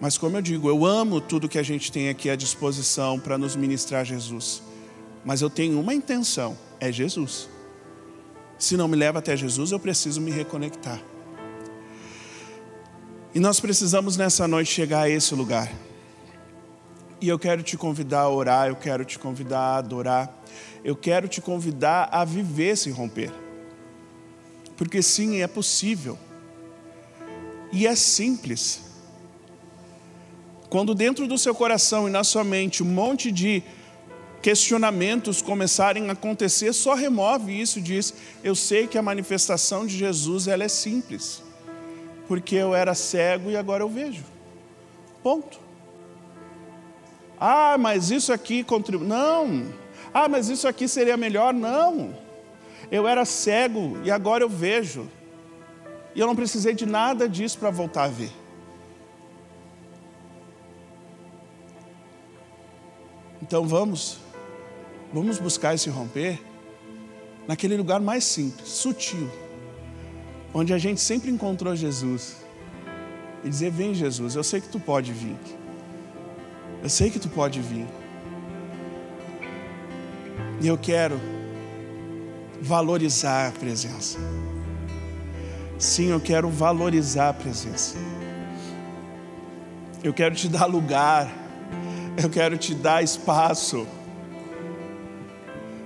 [0.00, 3.36] Mas como eu digo, eu amo tudo que a gente tem aqui à disposição para
[3.36, 4.62] nos ministrar Jesus.
[5.24, 7.48] Mas eu tenho uma intenção, é Jesus.
[8.58, 11.00] Se não me leva até Jesus, eu preciso me reconectar.
[13.32, 15.70] E nós precisamos nessa noite chegar a esse lugar.
[17.20, 20.42] E eu quero te convidar a orar, eu quero te convidar a adorar,
[20.82, 23.30] eu quero te convidar a viver esse romper.
[24.76, 26.18] Porque sim, é possível.
[27.72, 28.80] E é simples.
[30.68, 33.62] Quando dentro do seu coração e na sua mente um monte de
[34.42, 39.96] questionamentos começarem a acontecer, só remove isso e diz: Eu sei que a manifestação de
[39.96, 41.42] Jesus ela é simples,
[42.30, 44.22] porque eu era cego e agora eu vejo.
[45.20, 45.58] Ponto.
[47.40, 49.04] Ah, mas isso aqui contribui.
[49.04, 49.66] Não.
[50.14, 51.52] Ah, mas isso aqui seria melhor.
[51.52, 52.16] Não.
[52.88, 55.10] Eu era cego e agora eu vejo.
[56.14, 58.30] E eu não precisei de nada disso para voltar a ver.
[63.42, 64.18] Então vamos,
[65.12, 66.40] vamos buscar esse romper
[67.48, 69.28] naquele lugar mais simples, sutil,
[70.52, 72.36] onde a gente sempre encontrou Jesus.
[73.44, 75.36] E dizer: Vem, Jesus, eu sei que tu pode vir.
[76.82, 77.86] Eu sei que tu pode vir.
[80.60, 81.20] E eu quero
[82.60, 84.18] valorizar a presença.
[85.78, 87.96] Sim, eu quero valorizar a presença.
[90.02, 91.30] Eu quero te dar lugar.
[92.22, 93.86] Eu quero te dar espaço.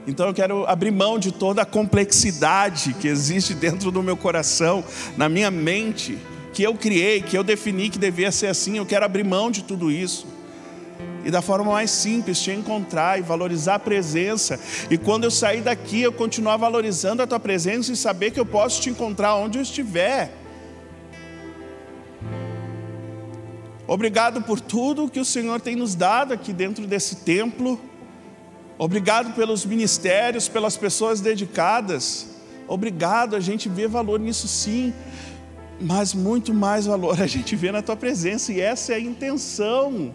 [0.06, 4.84] Então eu quero abrir mão de toda a complexidade que existe dentro do meu coração,
[5.16, 6.18] na minha mente,
[6.52, 8.76] que eu criei, que eu defini que devia ser assim.
[8.76, 10.26] Eu quero abrir mão de tudo isso
[11.24, 14.60] e da forma mais simples te encontrar e valorizar a presença.
[14.90, 18.46] E quando eu sair daqui, eu continuar valorizando a tua presença e saber que eu
[18.46, 20.30] posso te encontrar onde eu estiver.
[23.86, 27.80] Obrigado por tudo que o Senhor tem nos dado aqui dentro desse templo.
[28.78, 32.26] Obrigado pelos ministérios, pelas pessoas dedicadas.
[32.66, 34.92] Obrigado, a gente vê valor nisso sim,
[35.80, 40.14] mas muito mais valor a gente vê na tua presença, e essa é a intenção.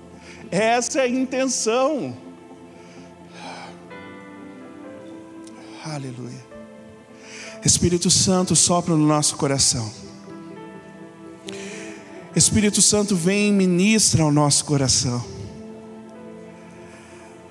[0.52, 2.18] Essa é a intenção.
[5.86, 6.50] Aleluia.
[7.64, 9.92] Espírito Santo sopra no nosso coração.
[12.36, 15.39] Espírito Santo vem e ministra ao nosso coração.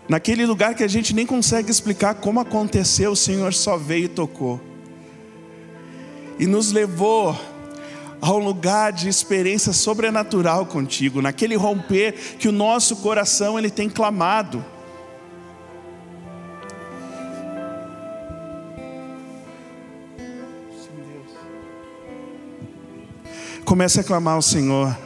[0.08, 4.08] Naquele lugar que a gente nem consegue explicar como aconteceu, o Senhor só veio e
[4.08, 4.58] tocou.
[6.38, 7.38] E nos levou
[8.20, 13.90] a um lugar de experiência sobrenatural contigo, naquele romper que o nosso coração ele tem
[13.90, 14.64] clamado.
[23.62, 24.96] Comece a clamar ao Senhor.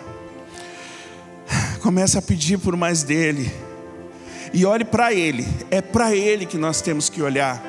[1.82, 3.50] Comece a pedir por mais dele.
[4.52, 5.46] E olhe para ele.
[5.70, 7.62] É para ele que nós temos que olhar.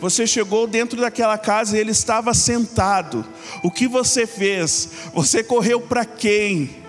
[0.00, 3.24] Você chegou dentro daquela casa e ele estava sentado.
[3.62, 4.90] O que você fez?
[5.14, 6.84] Você correu para quem?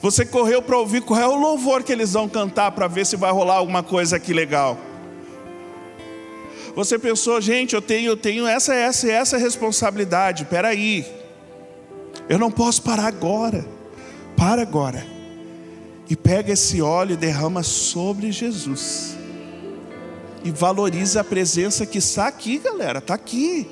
[0.00, 3.16] Você correu para ouvir qual é o louvor que eles vão cantar para ver se
[3.16, 4.78] vai rolar alguma coisa aqui legal.
[6.74, 10.44] Você pensou, gente, eu tenho, eu tenho essa, essa, essa responsabilidade.
[10.44, 11.04] Espera aí,
[12.28, 13.66] eu não posso parar agora.
[14.36, 15.21] Para agora
[16.12, 19.16] e pega esse óleo e derrama sobre Jesus
[20.44, 23.66] e valoriza a presença que está aqui, galera, está aqui.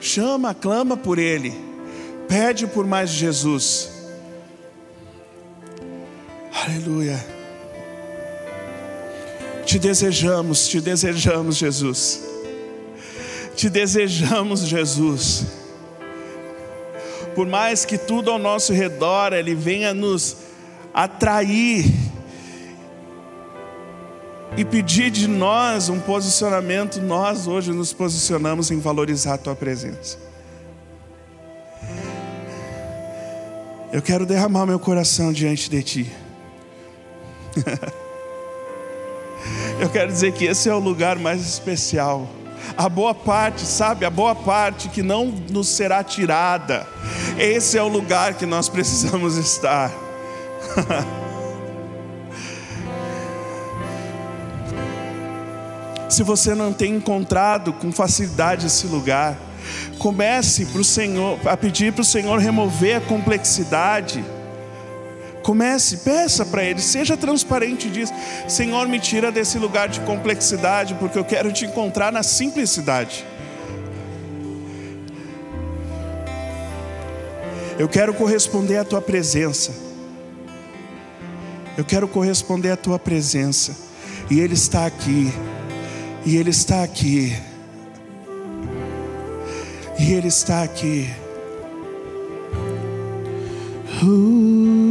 [0.00, 1.54] Chama, clama por Ele,
[2.26, 3.90] pede por mais Jesus.
[6.52, 7.24] Aleluia.
[9.64, 12.24] Te desejamos, te desejamos, Jesus.
[13.54, 15.44] Te desejamos, Jesus.
[17.34, 20.36] Por mais que tudo ao nosso redor ele venha nos
[20.92, 21.84] atrair
[24.56, 30.16] e pedir de nós um posicionamento, nós hoje nos posicionamos em valorizar a tua presença.
[33.92, 36.12] Eu quero derramar meu coração diante de ti.
[39.80, 42.28] Eu quero dizer que esse é o lugar mais especial.
[42.76, 44.04] A boa parte, sabe?
[44.04, 46.86] A boa parte que não nos será tirada.
[47.38, 49.90] Esse é o lugar que nós precisamos estar.
[56.08, 59.36] Se você não tem encontrado com facilidade esse lugar,
[59.98, 64.24] comece pro Senhor, a pedir para o Senhor remover a complexidade.
[65.44, 68.10] Comece, peça para Ele, seja transparente diz:
[68.48, 73.26] Senhor, me tira desse lugar de complexidade, porque eu quero te encontrar na simplicidade.
[77.78, 79.72] Eu quero corresponder à tua presença.
[81.76, 83.76] Eu quero corresponder à tua presença.
[84.30, 85.30] E Ele está aqui.
[86.24, 87.36] E Ele está aqui.
[89.98, 91.10] E Ele está aqui.
[94.02, 94.83] Uh.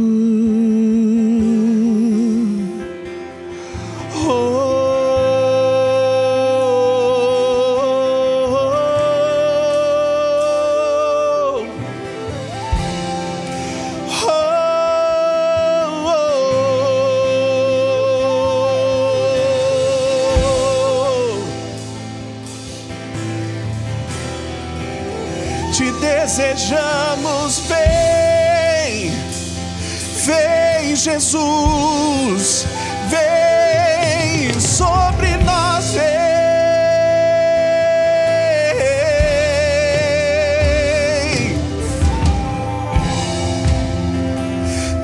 [32.34, 32.66] Jesus,
[33.08, 36.04] vem sobre nós, vem.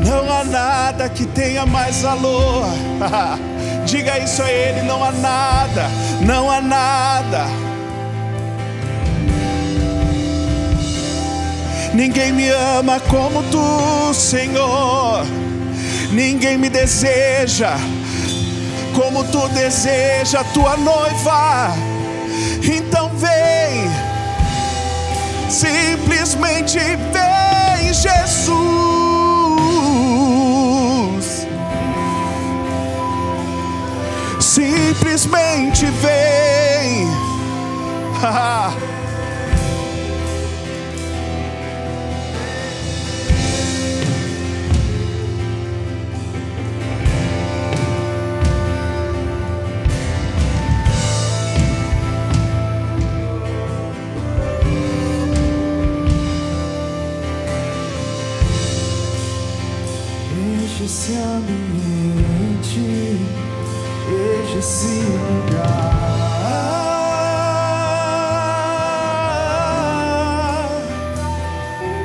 [0.04, 2.66] Não há nada que tenha mais valor.
[3.86, 5.88] Diga isso a Ele: não há nada,
[6.20, 7.46] não há nada.
[11.92, 15.49] Ninguém me ama como tu, Senhor.
[16.10, 17.76] Ninguém me deseja
[18.94, 21.72] como tu deseja tua noiva.
[22.62, 23.90] Então vem,
[25.48, 28.50] simplesmente vem, Jesus.
[34.40, 37.08] Simplesmente vem.
[61.10, 62.86] esse ambiente,
[64.08, 65.90] enche esse lugar.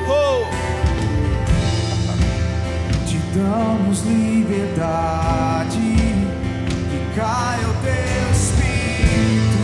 [0.08, 0.44] Oh.
[3.06, 5.78] Te damos liberdade,
[6.90, 9.60] que caia o teu espírito.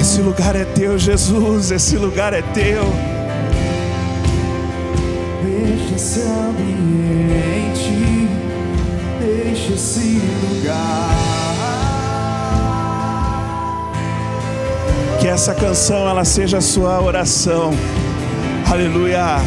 [0.00, 1.70] Esse lugar é teu, Jesus.
[1.70, 3.19] Esse lugar é teu.
[6.02, 7.92] Esse ambiente,
[9.20, 11.14] enche esse lugar.
[15.20, 17.74] Que essa canção ela seja a sua oração.
[18.72, 19.42] Aleluia.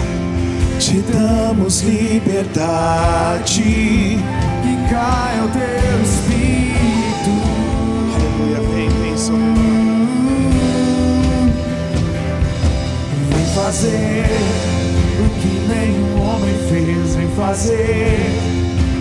[0.79, 3.63] Te damos liberdade.
[3.63, 7.31] Que caia o teu espírito.
[8.13, 8.61] Aleluia.
[8.75, 9.41] Vem, vem sobre.
[13.31, 14.27] Vem fazer
[15.19, 16.22] o que nenhum
[16.69, 17.15] fez.
[17.15, 18.17] Vem fazer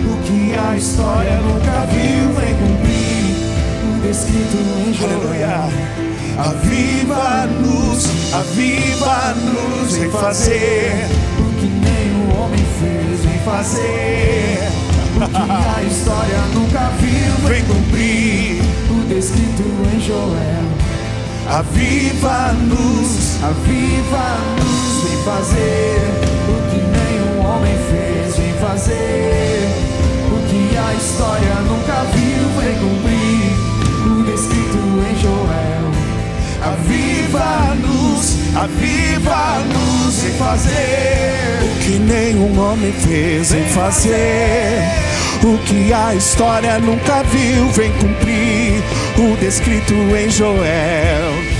[0.05, 2.33] o que a história nunca viu.
[2.33, 3.35] Vem cumprir
[3.83, 4.57] o descrito
[4.87, 5.11] em Joel.
[5.11, 5.93] Aleluia.
[6.37, 11.07] Aviva-nos, aviva-nos, vem fazer.
[11.39, 13.23] O que nenhum homem fez.
[13.23, 14.83] Vem fazer
[15.15, 17.47] o que a história nunca viu.
[17.47, 18.61] Vem cumprir.
[18.89, 20.63] o descrito em Joel.
[21.49, 26.32] Aviva-nos, Aviva-nos, vem fazer
[28.73, 29.67] fazer
[30.31, 33.53] o que a história nunca viu, vem cumprir
[34.07, 35.91] o descrito em Joel.
[36.71, 41.59] aviva-nos, aviva-nos, vem fazer.
[41.61, 44.81] O que nenhum homem fez, vem fazer.
[45.43, 48.81] O que a história nunca viu, vem cumprir.
[49.19, 51.52] O descrito em Joel.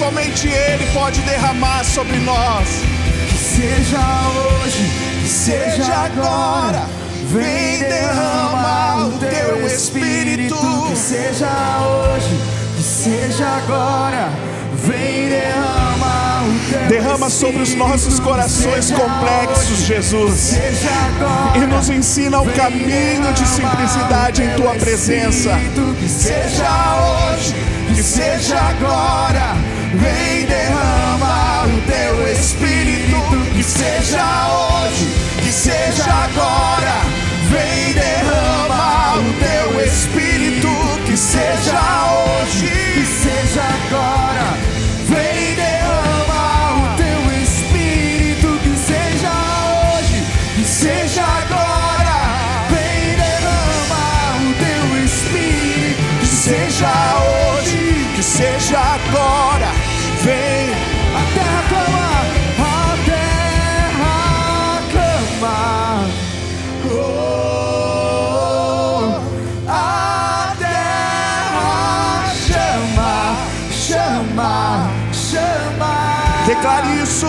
[0.00, 2.66] Somente Ele pode derramar sobre nós.
[3.28, 3.98] Que seja
[4.34, 4.90] hoje,
[5.20, 6.86] que seja agora.
[7.26, 10.56] Vem derramar o teu espírito.
[10.88, 11.50] Que seja
[11.82, 12.40] hoje,
[12.76, 14.30] que seja agora.
[14.82, 18.22] Vem derramar o teu Derrama sobre os nossos espírito.
[18.22, 20.54] corações complexos, hoje, Jesus.
[21.14, 21.58] agora.
[21.58, 25.50] E nos ensina o caminho de simplicidade em tua presença.
[26.00, 27.54] Que seja hoje,
[27.94, 29.69] que seja agora.
[29.94, 33.16] Vem derramar o teu espírito.
[33.54, 35.06] Que seja hoje,
[35.42, 37.00] que seja agora.
[37.50, 40.68] Vem derramar o teu espírito.
[41.06, 41.80] Que seja
[42.12, 44.89] hoje, que seja agora.
[74.00, 76.44] chama, chama.
[76.46, 77.26] Declare isso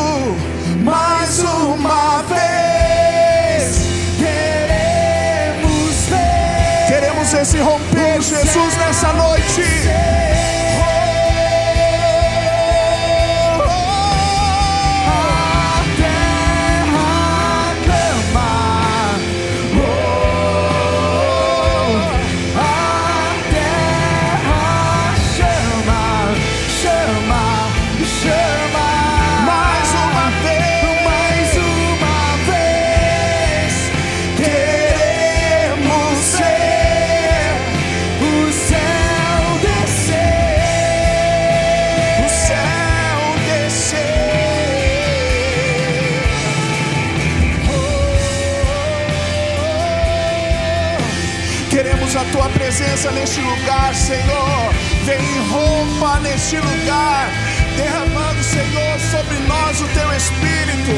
[0.84, 3.82] mais uma vez.
[4.18, 9.31] Queremos ver, queremos esse romper, Jesus, nessa noite.
[53.22, 54.74] Neste lugar, Senhor.
[55.06, 55.20] Vem
[55.50, 57.30] rompa neste lugar,
[57.78, 60.96] derramando, Senhor, sobre nós o teu espírito.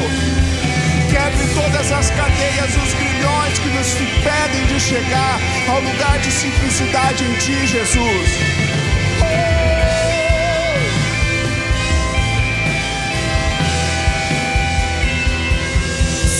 [1.10, 7.24] Quebre todas as cadeias, os grilhões que nos impedem de chegar ao lugar de simplicidade
[7.24, 8.30] em ti, Jesus.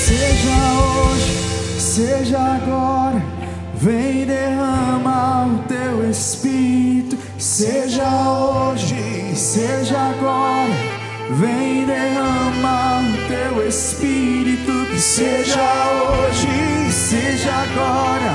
[0.06, 3.33] Seja hoje, seja agora,
[3.84, 7.18] vem derrama o teu espírito.
[7.38, 10.72] Seja hoje, seja agora,
[11.38, 14.72] vem derrama o teu espírito.
[14.90, 15.60] Que seja
[16.00, 18.32] hoje, seja agora,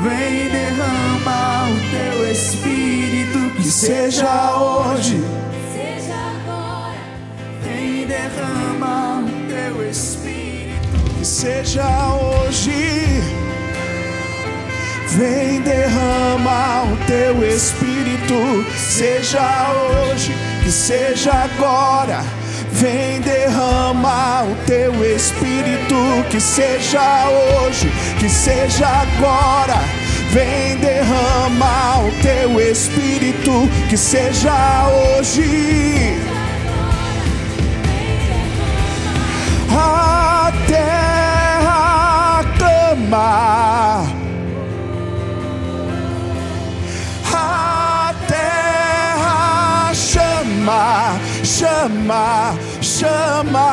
[0.00, 3.50] vem derrama o teu espírito.
[3.56, 5.24] Que seja hoje,
[5.72, 6.96] Seja agora,
[7.64, 11.18] vem derrama o teu espírito.
[11.18, 11.84] Que seja
[12.14, 13.53] hoje.
[15.16, 20.34] Vem derrama o teu espírito, seja hoje,
[20.64, 22.24] que seja agora.
[22.72, 25.94] Vem derrama o teu espírito,
[26.28, 27.88] que seja hoje,
[28.18, 29.76] que seja agora.
[30.32, 36.18] Vem derrama o teu espírito, que seja hoje.
[39.70, 44.13] A terra clama.
[50.64, 53.68] Chama, chama, chama.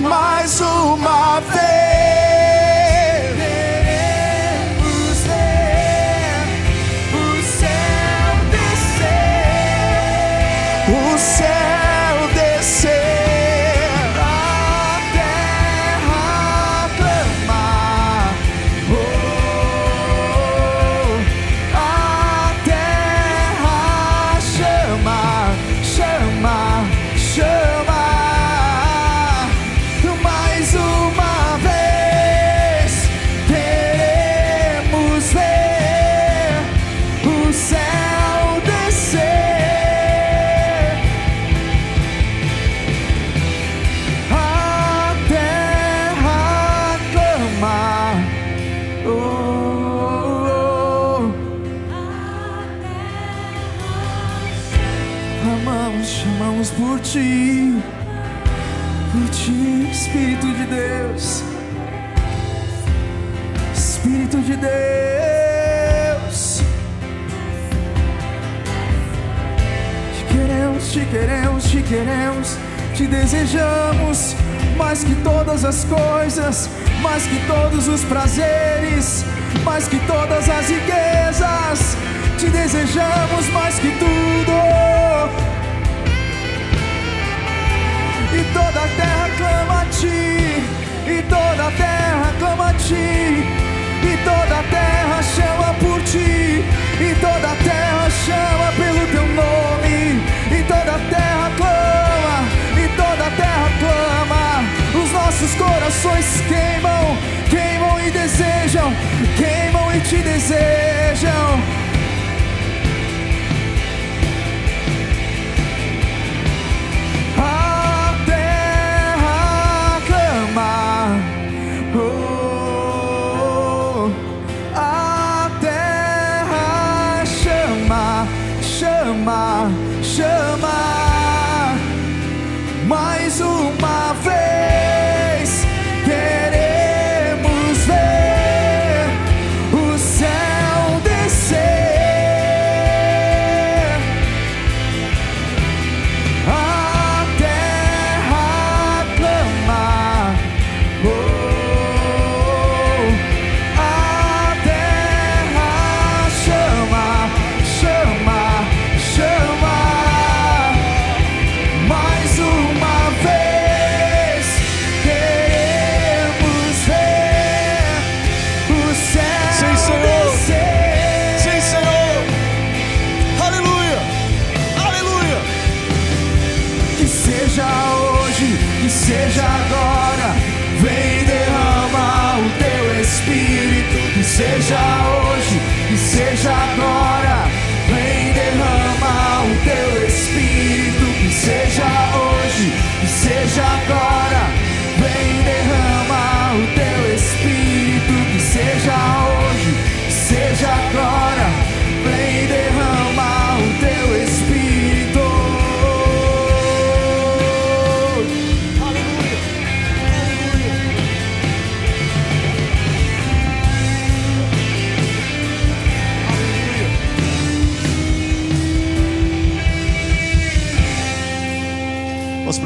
[0.00, 1.87] Mais uma vez.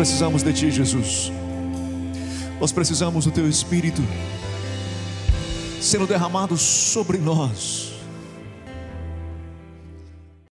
[0.03, 1.30] Precisamos de Ti, Jesus.
[2.61, 4.03] Nós precisamos do Teu Espírito
[5.80, 7.91] sendo derramado sobre nós.